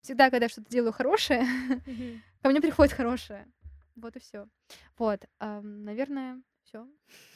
[0.00, 1.44] Всегда, когда я что-то делаю хорошее,
[2.42, 3.46] ко мне приходит хорошее.
[4.00, 4.48] Вот и все.
[4.98, 6.86] Вот, ам, наверное, все.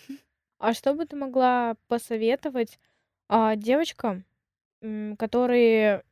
[0.58, 2.78] А что бы ты могла посоветовать
[3.28, 4.24] а, девочкам,
[5.18, 6.04] которые,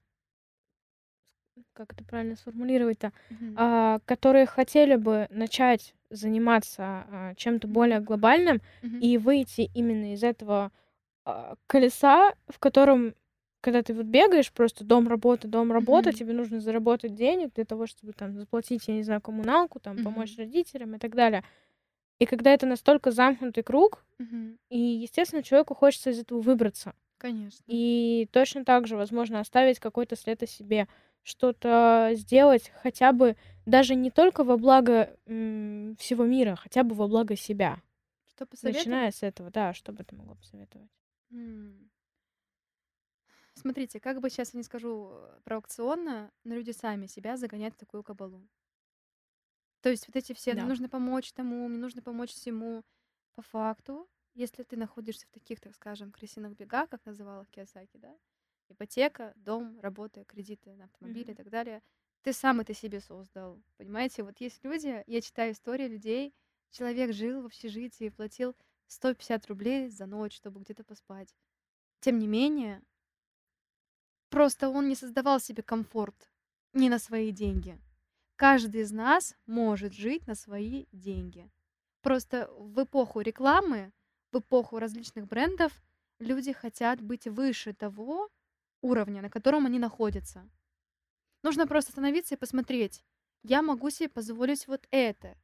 [1.72, 3.12] как это правильно сформулировать-то,
[3.56, 8.60] а, которые хотели бы начать заниматься а, чем-то более глобальным
[9.00, 10.70] и выйти именно из этого
[11.24, 13.14] а, колеса, в котором,
[13.62, 16.14] когда ты вот бегаешь, просто дом, работа, дом, работа, Мгм.
[16.14, 20.36] тебе нужно заработать денег для того, чтобы там заплатить, я не знаю, коммуналку, там, помочь
[20.36, 20.38] Мгм.
[20.38, 21.44] родителям и так далее.
[22.20, 24.04] И когда это настолько замкнутый круг,
[24.70, 26.94] и, естественно, человеку хочется из этого выбраться.
[27.18, 27.64] Конечно.
[27.66, 30.88] И точно так же, возможно, оставить какой-то след о себе,
[31.22, 33.36] что-то сделать хотя бы
[33.66, 37.82] даже не только во благо м, всего мира, хотя бы во благо себя.
[38.26, 39.00] Что посоветовать?
[39.00, 40.90] Начиная с этого, да, что бы ты могла посоветовать?
[41.32, 41.91] М.
[43.54, 47.78] Смотрите, как бы сейчас я не скажу э, провокационно, но люди сами себя загоняют в
[47.78, 48.48] такую кабалу.
[49.80, 50.54] То есть вот эти все, Да.
[50.54, 52.84] мне нужно помочь тому, мне нужно помочь всему.
[53.34, 58.14] По факту, если ты находишься в таких, так скажем, крысиных бегах, как называла Киосаки, да,
[58.68, 61.34] ипотека, дом, работа, кредиты на автомобиль и Мгм.
[61.34, 61.82] так далее,
[62.22, 63.62] Ты сам это себе создал.
[63.78, 66.34] Понимаете, вот есть люди, я читаю истории людей,
[66.70, 68.56] человек жил в общежитии, платил
[68.88, 71.34] 150 рублей за ночь, чтобы где-то поспать.
[72.00, 72.82] Тем не менее,
[74.32, 76.30] просто он не создавал себе комфорт
[76.72, 77.78] не на свои деньги.
[78.36, 81.50] Каждый из нас может жить на свои деньги.
[82.00, 83.92] Просто в эпоху рекламы,
[84.32, 85.72] в эпоху различных брендов
[86.18, 88.30] люди хотят быть выше того
[88.80, 90.48] уровня, на котором они находятся.
[91.42, 93.04] Нужно просто остановиться и посмотреть.
[93.42, 95.36] Я могу себе позволить вот это.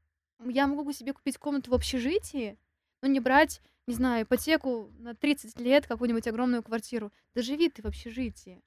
[0.43, 2.59] Я могу себе купить комнату в общежитии,
[3.03, 7.13] но не брать, не знаю, ипотеку на 30 лет, какую-нибудь огромную квартиру.
[7.35, 8.63] Да живи ты в общежитии.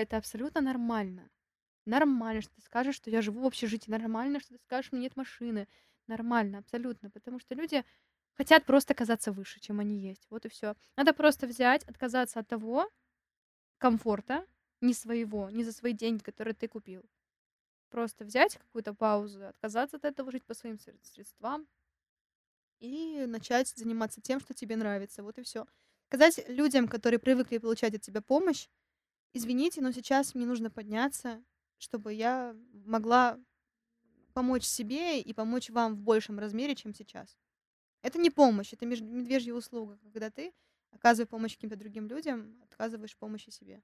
[0.00, 1.30] Это абсолютно нормально.
[1.84, 3.90] Нормально, что ты скажешь, что я живу в общежитии.
[3.90, 5.68] Нормально, что ты скажешь, у меня нет машины.
[6.06, 7.10] Нормально, абсолютно.
[7.10, 7.84] Потому что люди
[8.34, 10.26] хотят просто казаться выше, чем они есть.
[10.30, 10.74] Вот и все.
[10.96, 12.88] Надо просто взять, отказаться от того
[13.78, 14.46] комфорта,
[14.80, 17.04] не своего, не за свои деньги, которые ты купил.
[17.90, 21.66] Просто взять какую-то паузу, отказаться от этого, жить по своим средствам
[22.80, 25.22] и начать заниматься тем, что тебе нравится.
[25.22, 25.66] Вот и все.
[26.06, 28.68] Сказать людям, которые привыкли получать от тебя помощь,
[29.32, 31.42] извините, но сейчас мне нужно подняться,
[31.78, 33.38] чтобы я могла
[34.34, 37.36] помочь себе и помочь вам в большем размере, чем сейчас.
[38.02, 40.52] Это не помощь, это медвежья услуга, когда ты,
[40.90, 43.82] оказывая помощь каким-то другим людям, отказываешь помощи себе.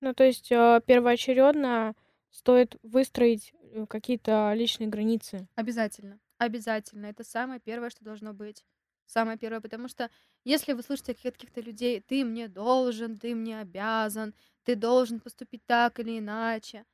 [0.00, 1.94] Ну, то есть э, первоочередно
[2.30, 5.46] стоит выстроить э, какие-то личные границы.
[5.54, 6.18] Обязательно.
[6.38, 7.06] Обязательно.
[7.06, 8.64] Это самое первое, что должно быть.
[9.06, 10.10] Самое первое, потому что
[10.44, 14.34] если вы слышите от каких-то людей, ты мне должен, ты мне обязан,
[14.66, 16.84] ты должен поступить так или иначе,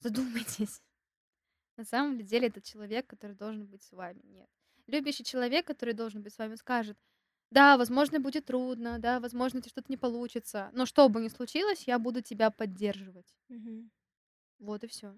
[0.00, 0.82] задумайтесь.
[1.78, 4.20] На самом деле это человек, который должен быть с вами.
[4.24, 4.48] Нет.
[4.88, 6.98] Любящий человек, который должен быть с вами, скажет,
[7.50, 11.84] да, возможно, будет трудно, да, возможно, тебе что-то не получится, но что бы ни случилось,
[11.86, 13.34] я буду тебя поддерживать.
[13.48, 13.90] Мгм.
[14.58, 15.16] Вот и все.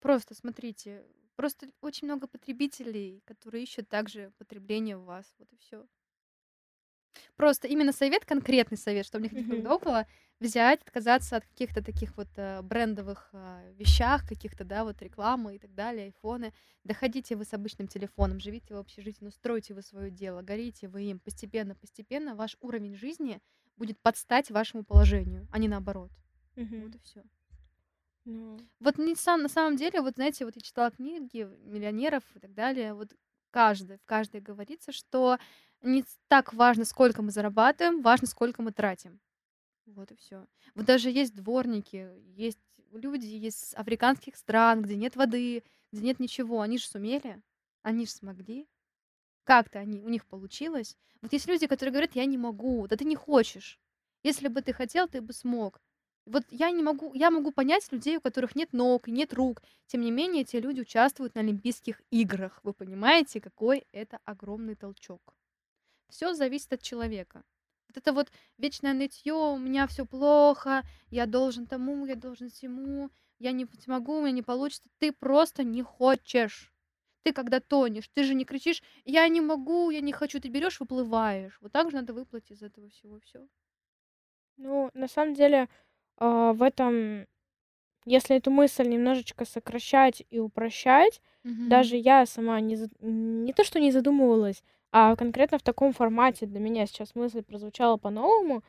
[0.00, 1.04] Просто смотрите,
[1.36, 5.32] просто очень много потребителей, которые ищут также потребление у вас.
[5.38, 5.86] Вот и все.
[7.36, 10.06] Просто именно совет, конкретный совет, чтобы не ходить вокруг да около,
[10.40, 15.58] взять, отказаться от каких-то таких вот э, брендовых э, вещах, каких-то, да, вот рекламы и
[15.58, 16.52] так далее, айфоны.
[16.84, 21.02] Доходите вы с обычным телефоном, живите в общежитии, но стройте вы свое дело, горите вы
[21.04, 21.18] им.
[21.20, 23.40] Постепенно, постепенно ваш уровень жизни
[23.76, 26.10] будет подстать вашему положению, а не наоборот.
[26.56, 26.94] Вот Мгм.
[26.94, 27.22] и все.
[28.24, 32.38] Ну, Вот не сам, на самом деле, вот знаете, вот я читала книги миллионеров и
[32.40, 33.12] так далее, вот
[33.50, 35.38] каждый, в каждой говорится, что
[35.82, 39.20] не так важно, сколько мы зарабатываем, важно, сколько мы тратим.
[39.86, 40.46] Вот и все.
[40.74, 42.60] Вот даже есть дворники, есть
[42.92, 46.60] люди с африканских стран, где нет воды, где нет ничего.
[46.60, 47.42] Они же сумели,
[47.82, 48.68] они же смогли.
[49.44, 50.96] Как-то они, у них получилось.
[51.22, 53.80] Вот есть люди, которые говорят, я не могу, да ты не хочешь.
[54.22, 55.80] Если бы ты хотел, ты бы смог.
[56.26, 59.62] Вот я не могу, я могу понять людей, у которых нет ног и нет рук.
[59.86, 62.60] Тем не менее, эти люди участвуют на Олимпийских играх.
[62.62, 65.34] Вы понимаете, какой это огромный толчок.
[66.10, 67.44] Все зависит от человека.
[67.88, 73.10] Вот это вот вечное нытье, у меня все плохо, я должен тому, я должен всему,
[73.38, 74.88] я не смогу, у меня не получится.
[74.98, 76.72] Ты просто не хочешь.
[77.22, 80.80] Ты когда тонешь, ты же не кричишь, я не могу, я не хочу, ты берешь,
[80.80, 81.58] выплываешь.
[81.60, 83.46] Вот так же надо выплыть из этого всего все.
[84.56, 85.68] ну, на самом деле,
[86.18, 87.26] а, в этом,
[88.06, 91.20] если эту мысль немножечко сокращать и упрощать,
[91.68, 96.60] даже я сама не, не то, что не задумывалась, а конкретно в таком формате для
[96.60, 98.62] меня сейчас мысль прозвучала по-новому,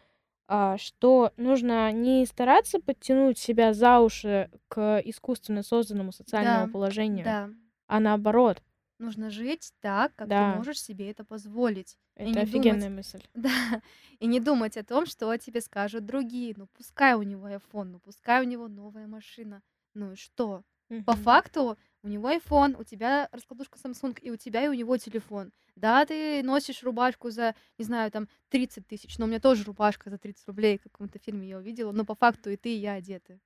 [0.48, 7.26] а, что нужно не стараться подтянуть себя за уши к искусственно созданному социальному Да, положению,
[7.26, 7.50] да.
[7.88, 8.62] а наоборот.
[9.00, 10.52] Нужно жить так, как Да.
[10.52, 11.98] ты можешь себе это позволить.
[12.18, 13.22] И Это не офигенная думать, мысль.
[13.34, 13.82] да,
[14.20, 16.54] и не думать о том, что тебе скажут другие.
[16.56, 19.64] Ну, пускай у него iPhone, ну, пускай у него новая машина.
[19.96, 20.64] Ну и что?
[21.06, 21.24] По Мгм.
[21.24, 25.52] факту у него iPhone, у тебя раскладушка Samsung, и у тебя, и у него телефон.
[25.76, 30.10] Да, ты носишь рубашку за, не знаю, там, 30 тысяч, но у меня тоже рубашка
[30.10, 32.94] за 30 рублей, в каком-то фильме я увидела, но по факту и ты, и я
[32.94, 33.40] одеты.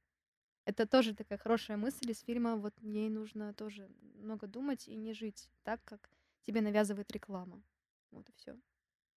[0.65, 5.13] Это тоже такая хорошая мысль из фильма, вот ей нужно тоже много думать и не
[5.13, 6.09] жить так, как
[6.41, 7.61] тебе навязывает реклама.
[8.11, 8.57] Вот и все.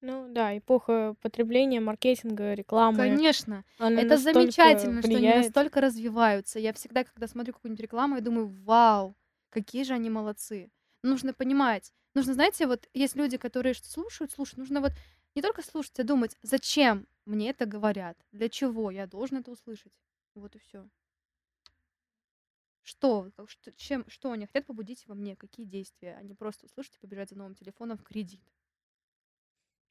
[0.00, 2.96] Ну да, эпоха потребления, маркетинга, рекламы.
[2.98, 5.46] Конечно, Она это настолько замечательно, что они влияет.
[5.46, 6.58] настолько развиваются.
[6.60, 9.16] Я всегда, когда смотрю какую-нибудь рекламу, я думаю, вау,
[9.50, 10.70] какие же они молодцы.
[11.02, 14.92] Нужно понимать, нужно, знаете, вот есть люди, которые слушают, слушают, нужно вот
[15.34, 20.00] не только слушать, а думать, зачем мне это говорят, для чего я должен это услышать.
[20.34, 20.88] Вот и все.
[22.82, 26.66] Что, как- что, чем, что они хотят побудить во мне, какие действия, а не просто
[26.66, 28.42] услышать и побежать за новым телефоном в кредит.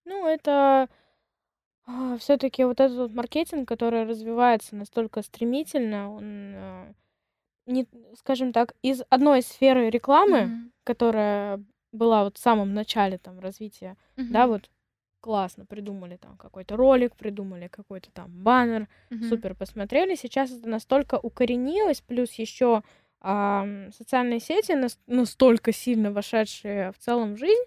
[0.07, 0.87] Ну, это
[2.17, 6.23] все-таки вот этот вот маркетинг, который развивается настолько стремительно, он,
[6.55, 6.93] э,
[7.65, 7.87] не,
[8.17, 10.71] скажем так, из одной сферы рекламы, Мгм.
[10.83, 14.49] которая была вот в самом начале там развития, да, Мгм.
[14.53, 14.69] вот
[15.19, 19.23] классно придумали там какой-то ролик, придумали какой-то там баннер, Мгм.
[19.27, 20.15] супер посмотрели.
[20.15, 22.83] Сейчас это настолько укоренилось, плюс еще
[23.19, 27.63] социальные сети нас- настолько сильно вошедшие в целом в жизнь,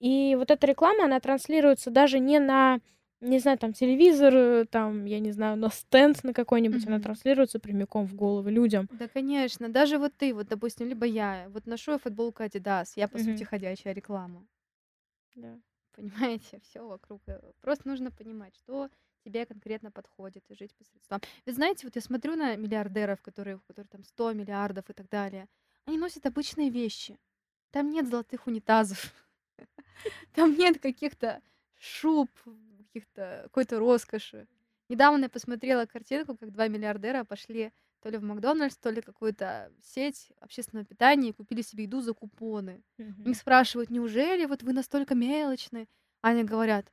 [0.00, 2.80] и вот эта реклама, она транслируется даже не на,
[3.20, 7.00] не знаю, там телевизор, э, там, я не знаю, на стенд на какой-нибудь, она Мгм.
[7.00, 8.88] транслируется прямиком в головы людям.
[8.90, 9.68] Да, конечно.
[9.68, 13.42] Даже вот ты, вот, допустим, либо я, вот ношу я футболку Adidas, я, по сути,
[13.42, 13.44] Мгм.
[13.44, 14.46] ходячая реклама.
[15.34, 15.60] Да.
[15.92, 17.22] Понимаете, все вокруг.
[17.28, 18.90] э, Просто нужно понимать, что
[19.24, 21.20] тебе конкретно подходит и жить по средствам.
[21.46, 25.08] Ведь знаете, вот я смотрю на миллиардеров, которые, у которых там 100 миллиардов и так
[25.08, 25.48] далее.
[25.86, 27.18] Они носят обычные вещи.
[27.72, 29.14] Там нет золотых унитазов.
[30.34, 31.42] Там нет каких-то
[31.78, 32.30] шуб,
[32.78, 34.46] каких-то какой-то роскоши.
[34.88, 39.72] Недавно я посмотрела картинку, как два миллиардера пошли то ли в Макдональдс, то ли какую-то
[39.82, 42.84] сеть общественного питания и купили себе еду за купоны.
[42.98, 43.30] Мгм.
[43.30, 45.88] Их спрашивают, неужели вот вы настолько мелочны?
[46.20, 46.92] Они говорят,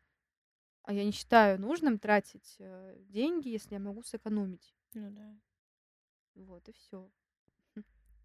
[0.84, 4.74] а я не считаю нужным тратить э, деньги, если я могу сэкономить.
[4.94, 5.36] Ну да.
[6.36, 7.10] Вот и все.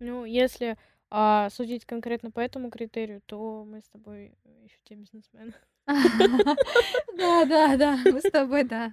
[0.00, 0.78] Ну, если
[1.10, 5.52] а, судить конкретно по этому критерию, то мы с тобой еще те бизнесмены.
[7.16, 8.92] Да, да, да, мы с тобой, да.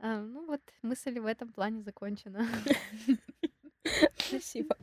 [0.00, 2.46] А, Ну вот, мысль в этом плане закончена.
[4.16, 4.76] Спасибо.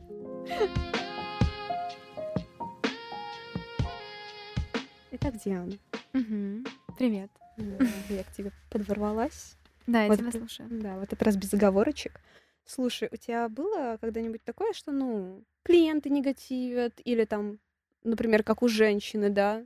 [5.12, 5.72] Итак, Диана.
[6.12, 7.30] Привет.
[7.56, 7.78] э,
[8.10, 9.56] я к тебе подворвалась.
[9.86, 10.68] Да, я Вот тебя слушаю.
[10.70, 12.20] Да, в этот раз без оговорочек.
[12.66, 17.58] Слушай, у тебя было когда-нибудь такое, что, ну, клиенты негативят, или там,
[18.02, 19.64] например, как у женщины, да,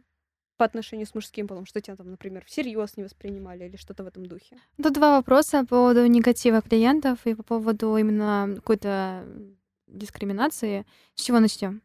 [0.58, 4.06] по отношению с мужским полом, что тебя там, например, всерьез не воспринимали или что-то в
[4.06, 4.58] этом духе?
[4.76, 9.26] Тут два вопроса по поводу негатива клиентов и по поводу именно какой-то
[9.86, 10.84] дискриминации.
[11.14, 11.80] С чего начнем?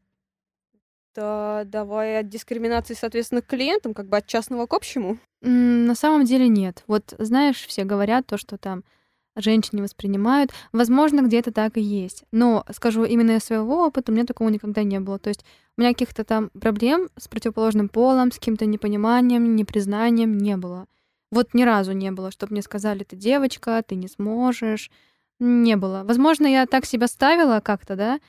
[1.16, 5.18] Да, давай от дискриминации, соответственно, к клиентам, как бы от частного к общему.
[5.40, 6.84] На самом деле нет.
[6.88, 8.84] Вот знаешь, все говорят то, что там
[9.36, 10.52] женщин не воспринимают.
[10.72, 12.24] Возможно, где-то так и есть.
[12.32, 15.20] Но скажу именно из своего опыта, у меня такого никогда не было.
[15.20, 15.46] То есть
[15.78, 20.88] у меня каких-то там проблем с противоположным полом, с каким-то непониманием, непризнанием не было.
[21.32, 24.90] Вот ни разу не было, чтобы мне сказали, ты девочка, ты не сможешь.
[25.40, 26.04] Не было.
[26.06, 28.20] Возможно, я так себя ставила как-то, да,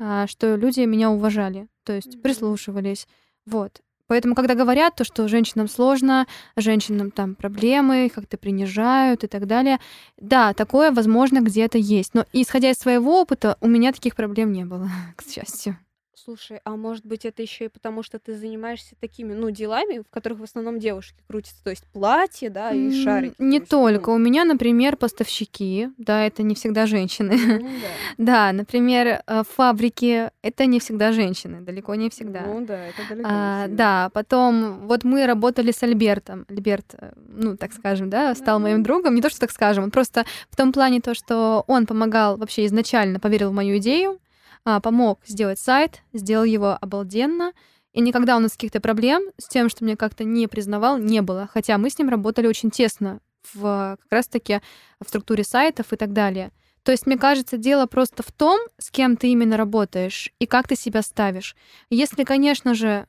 [0.00, 3.06] а, что люди меня уважали, то есть прислушивались.
[3.46, 3.80] Вот.
[4.08, 6.26] Поэтому, когда говорят то, что женщинам сложно,
[6.56, 9.78] женщинам там проблемы, как-то принижают и так далее,
[10.16, 12.14] да, такое, возможно, где-то есть.
[12.14, 15.78] Но исходя из своего опыта, у меня таких проблем не было, к счастью.
[16.26, 20.10] Слушай, а может быть это еще и потому, что ты занимаешься такими, ну, делами, в
[20.10, 23.36] которых в основном девушки крутятся, то есть платье, да, и шарики.
[23.38, 24.10] Не есть, ну, только.
[24.10, 27.36] У меня, например, поставщики, да, это не всегда женщины.
[27.36, 27.86] Ну да.
[28.18, 32.40] Да, например, э, фабрики— это не всегда женщины, далеко не всегда.
[32.40, 33.28] Ну да, это далеко.
[33.28, 33.76] не А, всегда.
[33.76, 36.44] да, потом вот мы работали с Альбертом.
[36.48, 39.14] Альберт, э, ну, так скажем, да, стал моим другом.
[39.14, 42.66] Не то, что так скажем, он просто в том плане то, что он помогал вообще
[42.66, 44.18] изначально, поверил в мою идею,
[44.66, 47.52] а, помог сделать сайт, сделал его обалденно.
[47.92, 51.48] И никогда у нас каких-то проблем с тем, что меня как-то не признавал, не было.
[51.50, 53.20] Хотя мы с ним работали очень тесно
[53.54, 54.60] в как раз-таки
[55.00, 56.50] в структуре сайтов и так далее.
[56.82, 60.66] То есть, мне кажется, дело просто в том, с кем ты именно работаешь и как
[60.66, 61.54] ты себя ставишь.
[61.88, 63.06] Если, конечно же,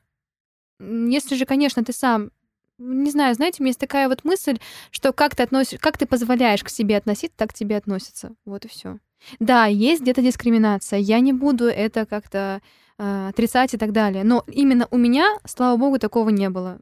[0.78, 2.30] если же, конечно, ты сам
[2.78, 4.60] не знаю, знаете, у меня есть такая вот мысль,
[4.92, 8.36] что как ты относишь, как ты позволяешь к себе относиться, так к тебе относятся.
[8.44, 9.00] Вот и все.
[9.40, 10.98] Да, есть где-то дискриминация.
[10.98, 12.60] Я не буду это как-то
[12.98, 14.24] э, отрицать и так далее.
[14.24, 16.78] Но именно у меня, слава богу, такого не было.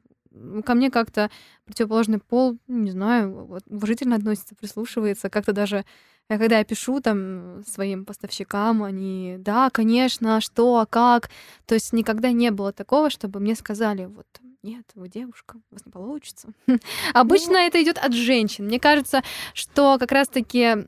[0.64, 1.30] Ко мне как-то
[1.64, 5.30] противоположный пол, ну, не знаю, вот уважительно относится, прислушивается.
[5.30, 5.84] Как-то даже,
[6.28, 11.30] э, когда я пишу там своим поставщикам, они, да, конечно, что, а как.
[11.64, 14.26] То есть никогда не было такого, чтобы мне сказали, вот,
[14.66, 16.48] нет, вы девушка, у вас не получится.
[17.14, 18.66] Обычно это идет от женщин.
[18.66, 19.22] Мне кажется,
[19.54, 20.86] что как раз-таки,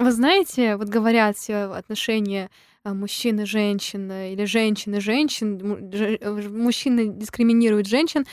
[0.00, 2.50] вы знаете, вот говорят все отношения
[2.82, 8.24] а, мужчины женщины или женщины женщин, э, мужчины дискриминируют женщин.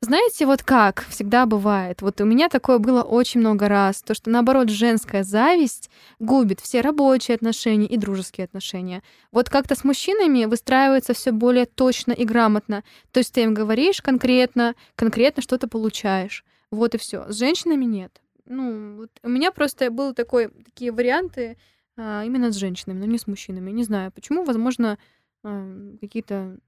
[0.00, 2.02] Знаете, вот как всегда бывает.
[2.02, 4.02] Вот у меня такое было очень много раз.
[4.02, 9.02] То, что наоборот женская зависть губит все рабочие отношения и дружеские отношения.
[9.30, 12.82] Вот как-то с мужчинами выстраивается все более точно и грамотно.
[13.12, 16.44] То есть ты им говоришь конкретно, конкретно что-то получаешь.
[16.72, 17.24] Вот и все.
[17.30, 18.20] С женщинами нет.
[18.46, 21.56] Ну, вот у меня просто был такой, такие варианты
[21.96, 23.70] а, именно с женщинами, но не с мужчинами.
[23.70, 24.98] Не знаю, почему, возможно,
[25.42, 26.58] а, какие-то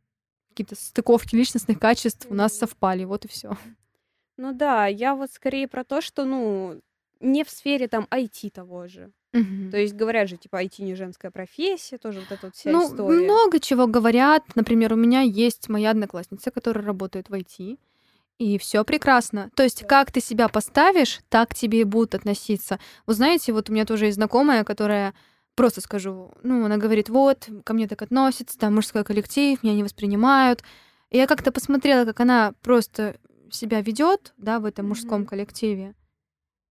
[0.51, 3.57] какие-то стыковки личностных качеств у нас совпали, вот и все.
[4.37, 6.81] Ну да, я вот скорее про то, что, ну,
[7.21, 9.13] не в сфере там IT того же.
[9.33, 9.71] Мгм.
[9.71, 12.89] То есть говорят же, типа, IT не женская профессия, тоже вот эта вот вся Ну,
[12.89, 13.25] история.
[13.25, 14.43] много чего говорят.
[14.57, 17.79] Например, у меня есть моя одноклассница, которая работает в IT,
[18.39, 19.51] и все прекрасно.
[19.55, 22.79] То есть, как ты себя поставишь, так к тебе и будут относиться.
[23.07, 25.15] Вы знаете, вот у меня тоже есть знакомая, которая
[25.57, 29.83] просто скажу, ну, она говорит, вот, ко мне так относятся, там мужской коллектив, меня не
[29.83, 30.63] воспринимают.
[31.11, 33.17] И я как-то посмотрела, как она просто
[33.51, 35.95] себя ведет, да, в этом мужском коллективе.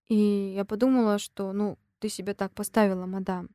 [0.08, 3.50] И я подумала, что, ну, ты себя так поставила, мадам.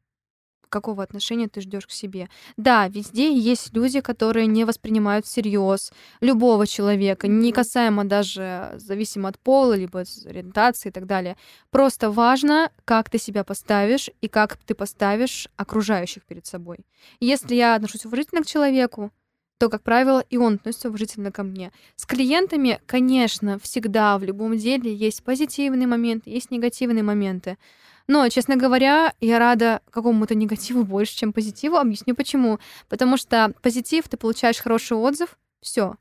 [0.73, 2.31] Какого отношения ты ждешь к себе?
[2.57, 5.93] Да, везде есть люди, которые не воспринимают всерьез
[6.23, 11.37] любого человека, не касаемо даже зависимо от пола, либо от ориентации и так далее.
[11.70, 16.79] Просто важно, как ты себя поставишь и как ты поставишь окружающих перед собой.
[17.20, 19.11] Если я отношусь уважительно к человеку,
[19.59, 21.70] то, как правило, и он относится уважительно ко мне.
[21.97, 27.59] С клиентами, конечно, всегда в любом деле есть позитивные моменты, есть негативные моменты.
[28.07, 31.77] Но, честно говоря, я рада какому-то негативу больше, чем позитиву.
[31.77, 32.59] Объясню почему.
[32.89, 35.95] Потому что позитив, ты получаешь хороший отзыв, все.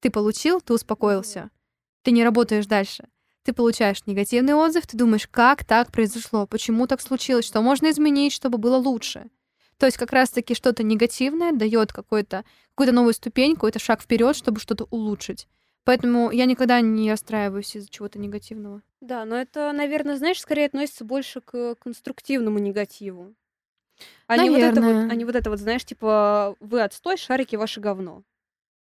[0.00, 1.50] Ты получил, ты успокоился.
[2.02, 3.08] Ты не работаешь дальше.
[3.44, 8.32] Ты получаешь негативный отзыв, ты думаешь, как так произошло, почему так случилось, что можно изменить,
[8.32, 9.26] чтобы было лучше.
[9.76, 14.60] То есть как раз-таки что-то негативное дает какой-то, какую-то новую ступень, какой-то шаг вперед, чтобы
[14.60, 15.46] что-то улучшить.
[15.84, 18.80] Поэтому я никогда не расстраиваюсь из-за чего-то негативного.
[19.04, 23.34] Да, но это, наверное, знаешь, скорее относится больше к конструктивному негативу.
[24.26, 27.56] А не вот это вот, а не вот это вот, знаешь, типа, вы отстой, шарики
[27.56, 28.22] ваше говно.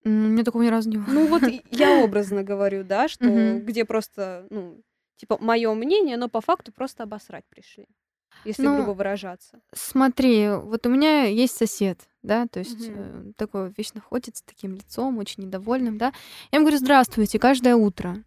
[0.04, 1.06] М, У меня такого ни разу не было.
[1.08, 3.64] Ну вот и я образно говорю, да, что Мгм.
[3.64, 4.80] где просто, ну,
[5.16, 7.86] типа, мое мнение, но по факту просто обосрать пришли.
[8.44, 9.60] Если Ну, грубо выражаться.
[9.74, 13.30] Смотри, вот у меня есть сосед, да, то есть Мгм.
[13.30, 16.12] э, такой вечно ходит с таким лицом, очень недовольным, да.
[16.52, 18.22] Я ему говорю, здравствуйте, каждое утро.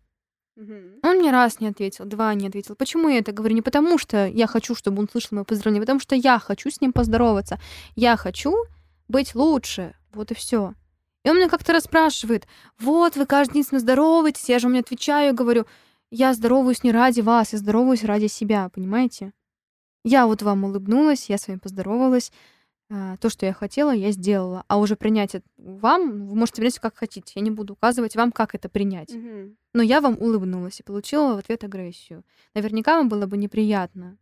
[0.56, 0.99] Мгм.
[1.03, 2.76] Он мне раз не ответил, два не ответил.
[2.76, 3.56] Почему я это говорю?
[3.56, 6.70] Не потому, что я хочу, чтобы он слышал мое поздравление, а потому что я хочу
[6.70, 7.60] с ним поздороваться.
[7.95, 8.56] Я хочу
[9.08, 9.95] быть лучше.
[10.14, 10.74] Вот и все.
[11.24, 12.47] И он меня как-то расспрашивает,
[12.80, 15.66] вот, вы каждый день с мной здороваетесь, я же ему не отвечаю, говорю,
[16.12, 19.34] я здороваюсь не ради вас, я здороваюсь ради себя, понимаете?
[20.03, 22.32] Я вот вам улыбнулась, я с вами поздоровалась,
[22.89, 24.63] а, то, что я хотела, я сделала.
[24.67, 27.33] А уже принять это вам, вы можете принять как хотите.
[27.36, 29.13] Я не буду указывать вам, как это принять.
[29.13, 29.57] Мгм.
[29.73, 32.23] Но я вам улыбнулась и получила в ответ агрессию.
[32.53, 34.17] Наверняка вам было бы неприятно.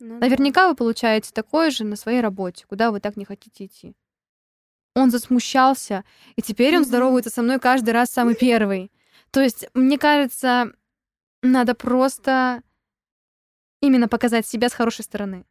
[0.00, 0.26] Ну да.
[0.26, 3.94] Наверняка вы получаете такое же на своей работе, куда вы так не хотите идти.
[4.94, 6.04] Он засмущался,
[6.36, 8.90] и теперь он здоровается со мной каждый раз самый первый.
[9.30, 10.72] То есть, мне кажется,
[11.42, 12.62] надо просто
[13.80, 15.46] именно показать себя с хорошей стороны.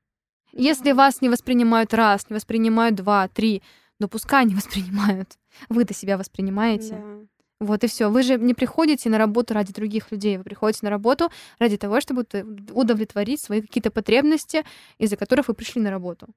[0.53, 3.61] Если вас не воспринимают раз, не воспринимают два, три,
[3.99, 5.37] ну пускай не воспринимают.
[5.69, 6.95] Вы-то себя воспринимаете.
[6.95, 7.21] Да.
[7.61, 8.09] Вот и все.
[8.09, 10.37] Вы же не приходите на работу ради других людей.
[10.37, 11.29] Вы приходите на работу
[11.59, 12.25] ради того, чтобы
[12.71, 14.65] удовлетворить свои какие-то потребности,
[14.97, 16.27] из-за которых вы пришли на работу.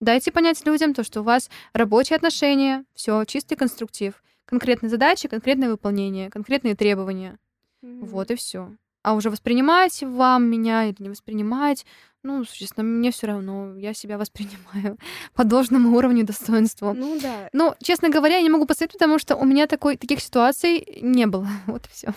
[0.00, 5.70] Дайте понять людям то, что у вас рабочие отношения, все чистый конструктив, конкретные задачи, конкретное
[5.70, 7.38] выполнение, конкретные требования.
[7.82, 8.06] Мгм.
[8.06, 8.72] Вот и все.
[9.02, 11.86] А уже воспринимать вам меня или не воспринимать,
[12.22, 13.76] ну, честно, мне все равно.
[13.76, 14.98] Я себя воспринимаю
[15.34, 16.92] по должному уровню достоинству.
[16.94, 17.48] Ну да.
[17.52, 21.26] Ну, честно говоря, я не могу посоветовать, потому что у меня такой, таких ситуаций не
[21.26, 21.46] было.
[21.66, 22.12] Вот и все.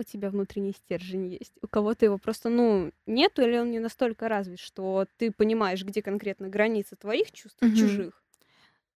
[0.00, 1.52] У тебя внутренний стержень есть.
[1.60, 6.02] У кого-то его просто, ну, нету, или он не настолько развит, что ты понимаешь, где
[6.02, 7.74] конкретно граница твоих чувств и Мгм.
[7.76, 8.22] чужих.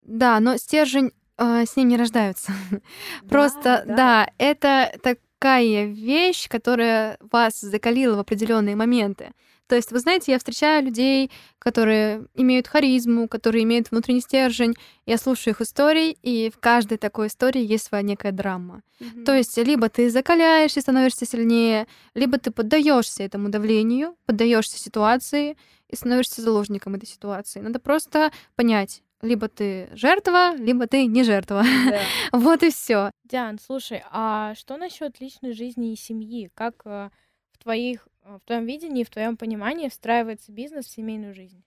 [0.02, 2.52] Да, но стержень э, с ним не рождаются.
[3.28, 3.96] Просто, да.
[3.96, 9.32] да, это такая вещь, которая вас закалила в определенные моменты.
[9.68, 14.74] То есть, вы знаете, я встречаю людей, которые имеют харизму, которые имеют внутренний стержень.
[15.06, 18.82] Я слушаю их истории, и в каждой такой истории есть своя некая драма.
[19.00, 19.24] Мгм.
[19.24, 25.56] То есть, либо ты закаляешься и становишься сильнее, либо ты поддаешься этому давлению, поддаешься ситуации
[25.88, 27.60] и становишься заложником этой ситуации.
[27.60, 31.62] Надо просто понять, либо ты жертва, либо ты не жертва.
[31.88, 32.00] Да.
[32.32, 33.10] Вот и все.
[33.24, 36.50] Диан, слушай, а что насчет личной жизни и семьи?
[36.54, 37.10] Как э,
[37.52, 41.64] в твоих, в твоем видении, в твоем понимании встраивается бизнес в семейную жизнь?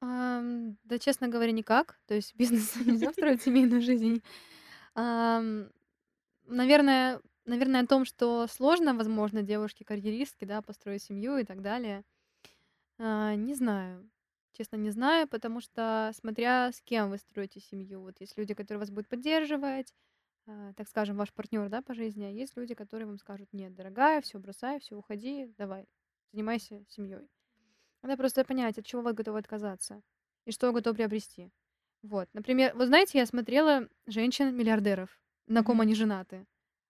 [0.00, 1.98] Ам, да, честно говоря, никак.
[2.06, 4.22] То есть бизнес нельзя встроить в семейную жизнь.
[4.94, 5.70] Ам,
[6.46, 12.04] наверное, наверное, о том, что сложно, возможно, девушке-карьеристке, да, построить семью и так далее.
[12.98, 14.08] А, не знаю.
[14.52, 18.00] Честно, не знаю, потому что смотря с кем вы строите семью.
[18.02, 19.94] Вот есть люди, которые вас будут поддерживать,
[20.50, 23.72] а, так скажем, ваш партнер, да, по жизни, а есть люди, которые вам скажут, нет,
[23.72, 25.86] дорогая, все бросай, все уходи, давай,
[26.32, 27.28] занимайся семьей.
[28.02, 30.02] Надо просто понять, от чего вы готовы отказаться
[30.46, 31.52] и что вы готовы приобрести.
[32.02, 36.46] Вот, например, вы знаете, я смотрела женщин-миллиардеров, на ком они женаты.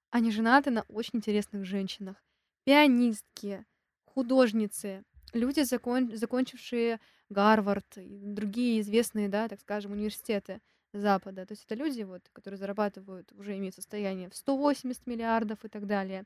[0.09, 2.17] Они женаты на очень интересных женщинах.
[2.65, 3.67] Пианистки,
[4.07, 5.05] художницы,
[5.35, 6.17] люди, закон...
[6.17, 6.99] закончившие
[7.29, 11.47] Гарвард и другие известные, да, так скажем, университеты Запада.
[11.47, 15.87] То есть это люди, вот, которые зарабатывают, уже имеют состояние в 180 миллиардов и так
[15.87, 16.25] далее.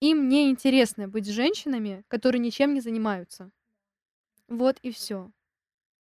[0.00, 3.50] Им не интересно быть женщинами, которые ничем не занимаются.
[4.48, 5.30] Вот и все.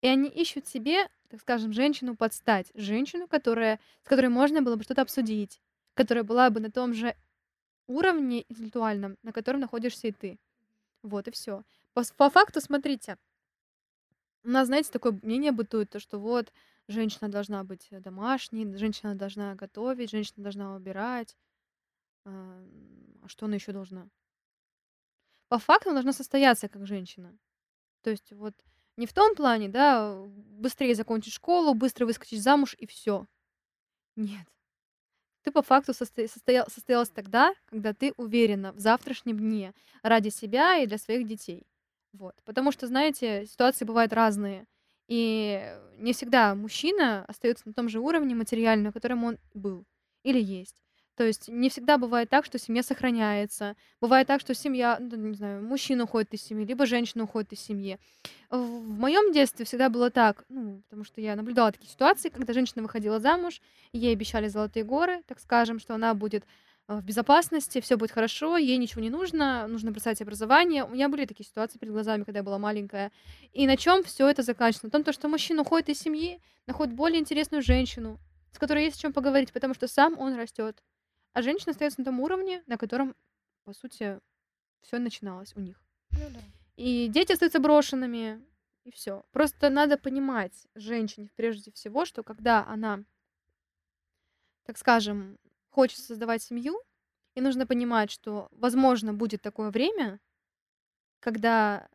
[0.01, 2.71] И они ищут себе, так скажем, женщину под стать.
[2.75, 5.59] Женщину, которая, с которой можно было бы что-то обсудить,
[5.95, 7.15] которая была бы на том же
[7.87, 10.39] уровне интеллектуальном, на котором находишься и ты.
[11.01, 11.63] Вот и все.
[11.93, 13.17] По, по факту, смотрите,
[14.43, 16.53] у нас, знаете, такое мнение бытует, то, что вот
[16.87, 21.35] женщина должна быть домашней, женщина должна готовить, женщина должна убирать.
[22.25, 22.63] А
[23.27, 24.07] а что она еще должна?
[25.49, 27.37] По факту она должна состояться как женщина.
[28.01, 28.53] То есть вот
[28.95, 33.27] не в том плане, да, быстрее закончить школу, быстро выскочить замуж и все.
[34.15, 34.47] Нет.
[35.41, 36.25] Ты по факту состо...
[36.29, 36.69] состоял...
[36.69, 39.73] состоялась тогда, когда ты уверена в завтрашнем дне
[40.03, 41.67] ради себя и для своих детей.
[42.13, 42.41] Вот.
[42.45, 44.67] Потому что, знаете, ситуации бывают разные.
[45.07, 49.85] И не всегда мужчина остается на том же уровне материальном, на котором он был
[50.23, 50.75] или есть.
[51.17, 53.75] То есть не всегда бывает так, что семья сохраняется.
[53.99, 57.59] Бывает так, что семья, ну, не знаю, мужчина уходит из семьи, либо женщина уходит из
[57.59, 57.97] семьи.
[58.51, 62.83] В моем детстве всегда было так, ну, потому что я наблюдала такие ситуации, когда женщина
[62.83, 63.61] выходила замуж,
[63.93, 66.45] ей обещали золотые горы, так скажем, что она будет
[66.87, 70.83] э, в безопасности, все будет хорошо, ей ничего не нужно, нужно бросать образование.
[70.83, 73.11] У меня были такие ситуации перед глазами, когда я была маленькая.
[73.53, 74.87] И на чем все это заканчивается?
[74.87, 78.19] На том, то, что мужчина уходит из семьи, находит более интересную женщину,
[78.51, 80.83] с которой есть о чем поговорить, потому что сам он растет.
[81.33, 83.15] А женщина остается на том уровне, на котором,
[83.63, 84.19] по сути,
[84.81, 85.79] все начиналось у них.
[86.11, 86.39] Ну да.
[86.77, 88.41] И дети остаются брошенными,
[88.83, 89.25] и все.
[89.31, 93.03] Просто надо понимать женщине прежде всего, что когда она,
[94.65, 95.37] так скажем,
[95.77, 96.81] хочет создавать семью,
[97.35, 100.19] и нужно понимать, что, возможно, будет такое время,
[101.19, 101.87] когда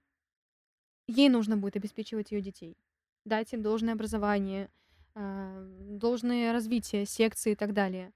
[1.09, 2.77] ей нужно будет обеспечивать ее детей,
[3.25, 4.71] дать им должное образование,
[5.17, 5.67] а,
[6.01, 8.13] должное развитие, секции и так далее.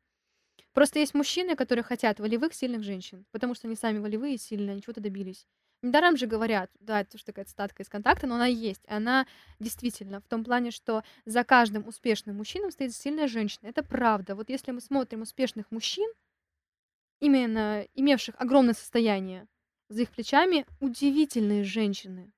[0.72, 4.74] Просто есть мужчины, которые хотят волевых, сильных женщин, потому что они сами волевые и сильные,
[4.74, 5.48] они чего-то добились.
[5.86, 8.82] Недаром же говорят, да, это тоже такая цитатка из контакта, но она есть.
[8.88, 9.24] Она
[9.60, 13.68] действительно в том плане, что за каждым успешным мужчиной стоит сильная женщина.
[13.68, 14.34] Это правда.
[14.34, 16.10] Вот если мы смотрим успешных мужчин,
[17.20, 19.46] именно имевших огромное состояние,
[19.88, 22.32] за их плечами удивительные женщины,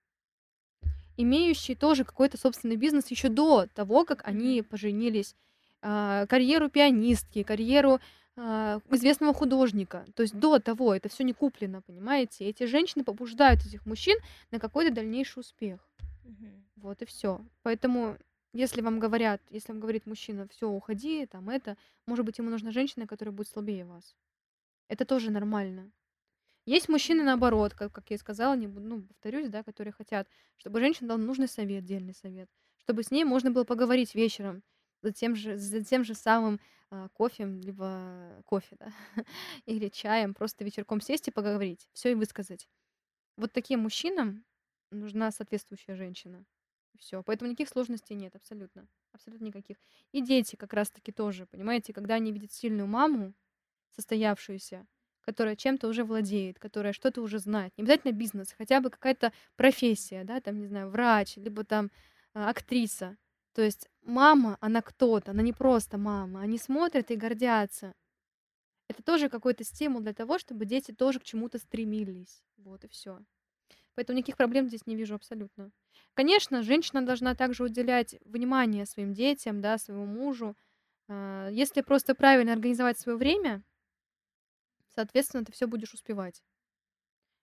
[1.16, 5.34] имеющие тоже какой-то собственный бизнес еще до того, как они поженились,
[5.80, 8.00] а, карьеру пианистки, карьеру
[8.40, 10.06] а, известного художника.
[10.14, 12.44] То есть до того это все не куплено, понимаете?
[12.44, 14.16] Эти женщины побуждают этих мужчин
[14.52, 15.80] на какой-то дальнейший успех.
[16.22, 16.64] Мгм.
[16.76, 17.44] Вот и все.
[17.62, 18.16] Поэтому,
[18.52, 21.76] если вам говорят, если вам говорит мужчина, все, уходи, там это,
[22.06, 24.14] может быть, ему нужна женщина, которая будет слабее вас.
[24.86, 25.90] Это тоже нормально.
[26.64, 30.28] Есть мужчины наоборот, как, как я и сказала, не буду, ну, повторюсь, да, которые хотят,
[30.58, 34.62] чтобы женщина дала нужный совет, дельный совет, чтобы с ней можно было поговорить вечером,
[35.02, 38.92] за тем же, за тем же самым а, кофе, либо кофе, да,
[39.66, 42.68] или чаем, просто вечерком сесть и поговорить, все и высказать.
[43.36, 44.44] Вот таким мужчинам
[44.90, 46.44] нужна соответствующая женщина.
[46.98, 47.22] Все.
[47.22, 48.88] Поэтому никаких сложностей нет, абсолютно.
[49.12, 49.76] Абсолютно никаких.
[50.12, 53.34] И дети как раз-таки тоже, понимаете, когда они видят сильную маму,
[53.94, 54.86] состоявшуюся,
[55.20, 57.72] которая чем-то уже владеет, которая что-то уже знает.
[57.76, 61.90] Не обязательно бизнес, хотя бы какая-то профессия, да, там, не знаю, врач, либо там
[62.34, 63.16] а, актриса.
[63.52, 66.40] То есть мама, она кто-то, она не просто мама.
[66.40, 67.94] Они смотрят и гордятся.
[68.88, 72.42] Это тоже какой-то стимул для того, чтобы дети тоже к чему-то стремились.
[72.56, 73.20] Вот и все.
[73.94, 75.70] Поэтому никаких проблем здесь не вижу абсолютно.
[76.14, 80.56] Конечно, женщина должна также уделять внимание своим детям, да, своему мужу.
[81.08, 83.62] А, если просто правильно организовать свое время,
[84.94, 86.42] соответственно, ты все будешь успевать.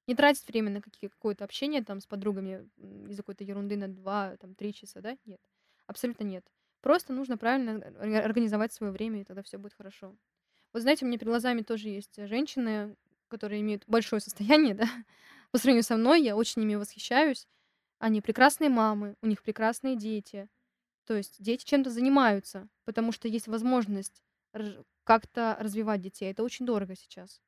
[0.08, 2.70] Не тратить время на какое-то общение там с подругами
[3.10, 5.18] из-за какой-то ерунды на два, там, три часа, да?
[5.26, 5.42] Нет.
[5.88, 6.46] Абсолютно нет.
[6.86, 7.84] Просто нужно правильно
[8.24, 10.16] организовать свое время, и тогда все будет хорошо.
[10.72, 12.96] Вот знаете, у меня перед глазами тоже есть женщины,
[13.28, 14.88] которые имеют большое состояние, да,
[15.50, 17.48] по сравнению со мной, я очень ими восхищаюсь.
[17.98, 20.48] Они прекрасные мамы, у них прекрасные дети.
[21.06, 24.22] То есть дети чем-то занимаются, потому что есть возможность
[25.04, 26.30] как-то развивать детей.
[26.30, 27.42] Это очень дорого сейчас.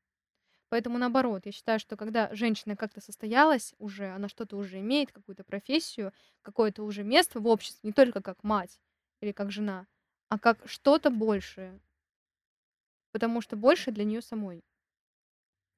[0.69, 5.43] Поэтому наоборот, я считаю, что когда женщина как-то состоялась уже, она что-то уже имеет, какую-то
[5.43, 6.11] профессию,
[6.41, 8.79] какое-то уже место в обществе, не только как мать
[9.21, 9.87] или как жена,
[10.29, 11.79] а как что-то большее.
[13.13, 14.63] Потому что больше для нее самой.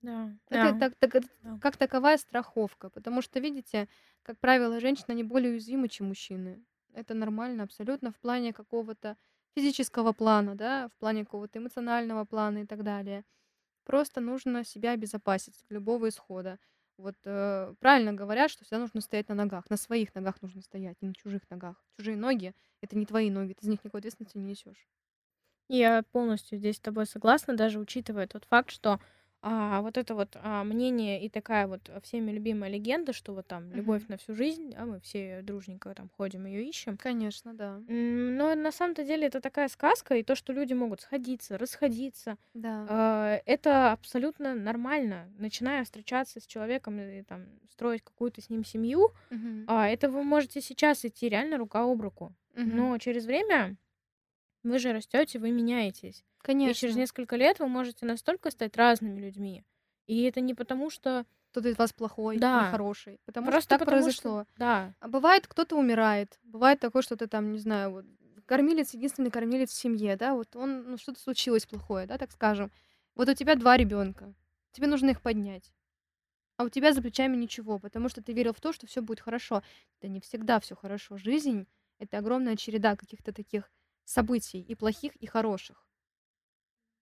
[0.02, 0.32] Да.
[0.50, 0.80] Это, Да.
[0.80, 1.60] так, так- это Да.
[1.62, 2.90] как таковая страховка.
[2.90, 3.88] Потому что, видите,
[4.24, 6.64] как правило, женщины, они более уязвимы, чем мужчины.
[6.94, 9.18] Это нормально абсолютно в плане какого-то
[9.56, 13.26] физического плана, да, в плане какого-то эмоционального плана и так далее.
[13.86, 16.60] Просто нужно себя обезопасить от любого исхода.
[17.00, 20.98] Вот э, правильно говорят, что всегда нужно стоять на ногах, на своих ногах нужно стоять,
[21.00, 21.82] не на чужих ногах.
[21.98, 24.86] Чужие ноги— это не твои ноги, ты за них никакой ответственности не несешь.
[25.70, 29.00] Я полностью здесь с тобой согласна, даже учитывая тот факт, что
[29.42, 33.72] а, вот это вот а, мнение и такая вот всеми любимая легенда, что вот там
[33.74, 34.08] любовь Мгм.
[34.08, 36.98] на всю жизнь, а мы все дружненько там ходим ее ищем.
[36.98, 37.82] Конечно, да.
[37.88, 42.90] Но на самом-то деле это такая сказка, и то, что люди могут сходиться, расходиться, Да.
[42.90, 45.32] а, это абсолютно нормально.
[45.38, 49.70] Начиная встречаться с человеком и там строить какую-то с ним семью, Мгм.
[49.70, 52.36] а, это вы можете сейчас идти реально рука об руку.
[52.56, 52.94] Мгм.
[52.94, 53.78] Но через время
[54.64, 56.24] вы же растете, вы меняетесь.
[56.44, 57.00] И через Конечно.
[57.00, 59.64] несколько лет вы можете настолько стать разными людьми.
[60.08, 61.26] И это не потому, что...
[61.52, 63.20] Кто-то из вас плохой Да, хороший.
[63.26, 64.44] Потому что просто так потому произошло.
[64.44, 64.54] что...
[64.58, 66.40] Да, А бывает, кто-то умирает.
[66.44, 68.06] Бывает такое, что ты там, не знаю, вот
[68.46, 72.72] кормилец, единственный кормилец в семье, да, вот он, ну, что-то случилось плохое, да, так скажем.
[73.16, 74.34] Вот у тебя два ребенка,
[74.72, 75.74] тебе нужно их поднять.
[76.58, 79.20] А у тебя за плечами ничего, потому что ты верил в то, что все будет
[79.22, 79.64] хорошо.
[80.00, 81.18] Это не всегда все хорошо.
[81.18, 81.68] Жизнь—
[82.00, 83.72] это огромная череда каких-то таких
[84.10, 85.88] событий, и плохих, и хороших.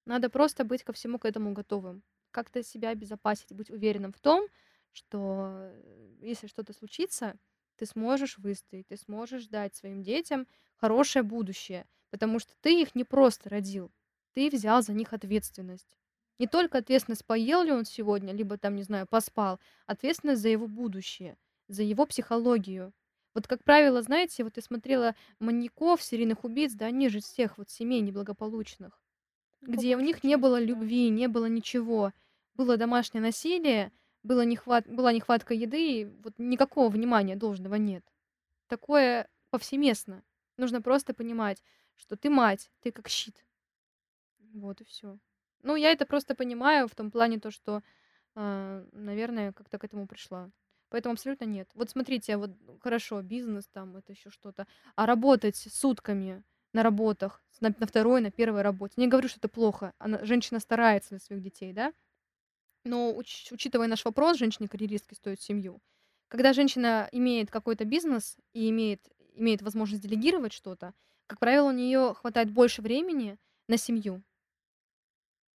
[0.05, 2.03] Надо просто быть ко всему к этому готовым.
[2.31, 4.47] Как-то себя обезопасить, быть уверенным в том,
[4.91, 7.37] что э, если что-то случится,
[7.77, 13.05] ты сможешь выстоять, ты сможешь дать своим детям хорошее будущее, потому что ты их не
[13.05, 13.91] просто родил,
[14.33, 15.97] ты взял за них ответственность.
[16.39, 20.67] Не только ответственность, поел ли он сегодня, либо там, не знаю, поспал, ответственность за его
[20.67, 21.37] будущее,
[21.67, 22.93] за его психологию.
[23.37, 27.59] Вот, как правило, знаете, вот я смотрела маньяков, серийных убийц, да, они же из всех
[27.59, 28.99] вот семей неблагополучных,
[29.61, 30.65] ну, где у них не было да.
[30.65, 32.13] любви, не было ничего,
[32.55, 33.91] было домашнее насилие,
[34.23, 34.87] было нехват...
[34.87, 38.03] была нехватка еды, и вот никакого внимания должного нет.
[38.65, 40.23] Такое повсеместно.
[40.57, 41.61] Нужно просто понимать,
[41.95, 43.45] что ты мать, ты как щит.
[44.55, 45.19] Вот и все.
[45.61, 47.83] Ну, я это просто понимаю в том плане, то, что,
[48.33, 50.49] а, наверное, как-то к этому пришла.
[50.89, 51.69] Поэтому абсолютно нет.
[51.73, 54.67] Вот смотрите, вот хорошо, бизнес там, это еще что-то.
[54.95, 58.93] А работать сутками на работах, на, на второй, на первой работе.
[58.97, 59.93] Не говорю, что это плохо.
[59.97, 61.93] Она, женщина старается для своих детей, да?
[62.85, 65.81] Но уч- учитывая наш вопрос, женщине-карьеристке стоит семью.
[66.29, 69.01] Когда женщина имеет какой-то бизнес и имеет,
[69.33, 70.93] имеет возможность делегировать что-то,
[71.27, 74.23] как правило, у нее хватает больше времени на семью.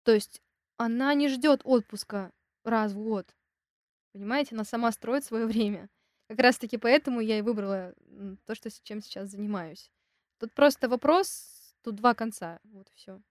[0.04, 0.42] То есть
[0.78, 2.32] она не ждет отпуска
[2.64, 3.36] раз в год.
[4.14, 5.90] Понимаете, она сама строит свое время.
[6.28, 7.94] Как раз-таки поэтому я и выбрала
[8.46, 9.92] то, что, чем сейчас занимаюсь.
[10.40, 12.60] Тут просто вопрос, тут два конца.
[12.64, 13.22] Вот и все.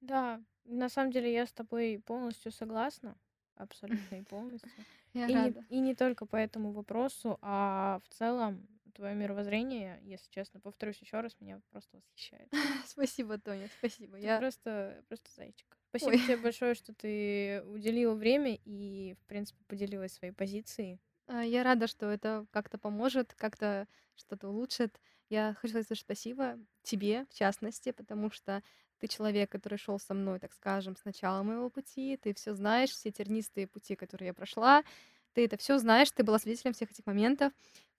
[0.00, 3.16] Да, на самом деле я с тобой полностью согласна.
[3.56, 4.86] Абсолютно и полностью.
[5.12, 5.64] Я И не, рада.
[5.68, 11.20] и не только по этому вопросу, а в целом твое мировоззрение, если честно, повторюсь еще
[11.20, 12.48] раз, меня просто восхищает.
[12.86, 14.16] Спасибо, Тоня, спасибо.
[14.16, 14.38] Ты Я...
[14.38, 15.76] просто, просто зайчик.
[15.90, 16.18] Спасибо Ой.
[16.18, 20.98] тебе большое, что ты уделила время и, в принципе, поделилась своей позицией.
[21.26, 23.86] А, Я рада, что это как-то поможет, как-то
[24.16, 25.00] что-то улучшит.
[25.28, 28.62] Я хочу сказать спасибо тебе, в частности, потому что
[28.98, 32.16] ты человек, который шел со мной, так скажем, с начала моего пути.
[32.16, 34.84] Ты все знаешь, все тернистые пути, которые я прошла.
[35.32, 37.52] Ты это все знаешь, ты была свидетелем всех этих моментов.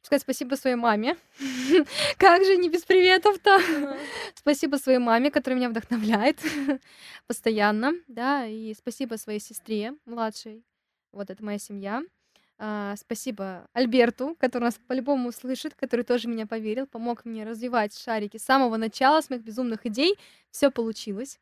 [0.05, 1.17] Сказать спасибо своей маме.
[2.19, 3.59] Как же не без приветов-то?
[4.35, 6.39] Спасибо своей маме, которая меня вдохновляет
[7.27, 10.63] постоянно, да, и спасибо своей сестре младшей.
[11.11, 12.03] Вот это моя семья.
[12.59, 18.37] А, спасибо Альберту, который нас по-любому услышит, который тоже меня поверил, помог мне развивать шарики
[18.37, 20.19] с самого начала, с моих безумных идей.
[20.51, 21.39] Все получилось.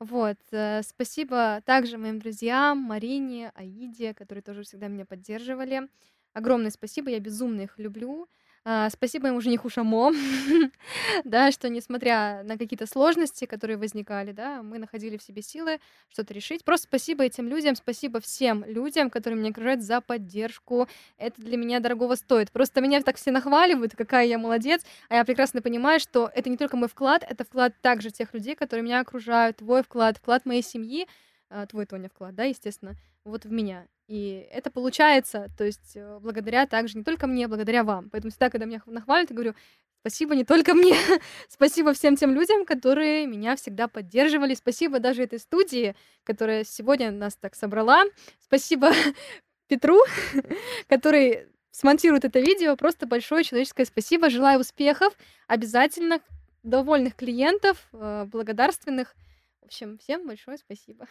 [0.00, 0.38] Вот.
[0.52, 5.88] э, Спасибо также моим друзьям, Марине, Аиде, которые тоже всегда меня поддерживали.
[6.36, 8.28] Огромное спасибо, я безумно их люблю.
[8.62, 10.12] А, Спасибо моему жениху Шамо,
[11.24, 15.80] да, что несмотря на какие-то сложности, которые возникали, да, мы находили в себе силы
[16.10, 16.62] что-то решить.
[16.62, 20.88] Просто спасибо этим людям, спасибо всем людям, которые меня окружают за поддержку.
[21.16, 22.52] Это для меня дорогого стоит.
[22.52, 26.58] Просто меня так все нахваливают, какая я молодец, а я прекрасно понимаю, что это не
[26.58, 30.62] только мой вклад, это вклад также тех людей, которые меня окружают, твой вклад, вклад моей
[30.62, 31.06] семьи,
[31.48, 33.86] а, твой, Тоня, вклад, да, естественно, вот в меня.
[34.08, 38.08] И это получается, то есть э, благодаря также не только мне, благодаря вам.
[38.10, 39.54] Поэтому всегда, когда меня нахваливают, я говорю,
[40.00, 40.94] спасибо не только мне,
[41.48, 47.34] спасибо всем тем людям, которые меня всегда поддерживали, спасибо даже этой студии, которая сегодня нас
[47.34, 48.04] так собрала,
[48.38, 48.92] спасибо
[49.66, 49.98] Петру,
[50.88, 55.16] который смонтирует это видео, просто большое человеческое спасибо, желаю успехов,
[55.48, 56.20] обязательно
[56.62, 59.16] довольных клиентов, э, благодарственных.
[59.62, 61.08] В общем, всем большое спасибо.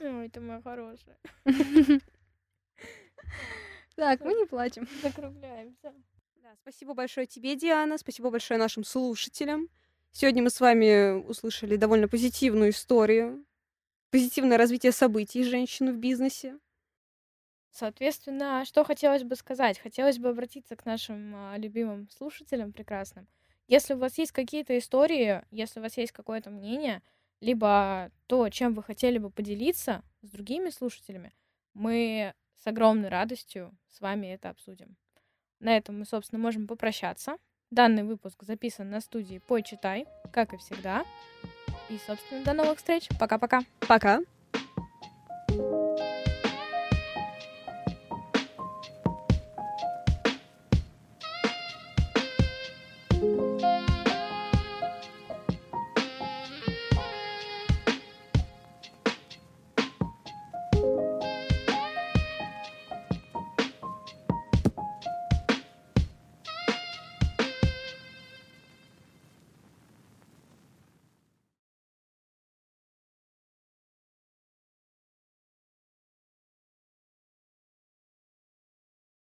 [0.00, 1.16] Ой, ты моя хорошая.
[3.96, 4.88] Так, мы не плачем.
[5.02, 5.94] Закругляемся.
[6.42, 7.98] Да, спасибо большое тебе, Диана.
[7.98, 9.68] Спасибо большое нашим слушателям.
[10.12, 13.44] Сегодня мы с вами услышали довольно позитивную историю,
[14.10, 16.58] позитивное развитие событий женщин в бизнесе.
[17.70, 19.78] Соответственно, что хотелось бы сказать?
[19.78, 23.28] Хотелось бы обратиться к нашим а, любимым слушателям прекрасным.
[23.68, 27.02] Если у вас есть какие-то истории, если у вас есть какое-то мнение,
[27.40, 31.34] либо то, чем вы хотели бы поделиться с другими слушателями,
[31.74, 32.32] мы
[32.66, 34.96] с огромной радостью с вами это обсудим.
[35.60, 37.36] На этом мы, собственно, можем попрощаться.
[37.70, 41.04] Данный выпуск записан на студии «Пой, читай», как и всегда.
[41.88, 43.08] И, собственно, до новых встреч.
[43.20, 43.60] Пока-пока.
[43.86, 44.16] Пока.
[44.16, 44.18] -пока.
[44.18, 44.35] Пока.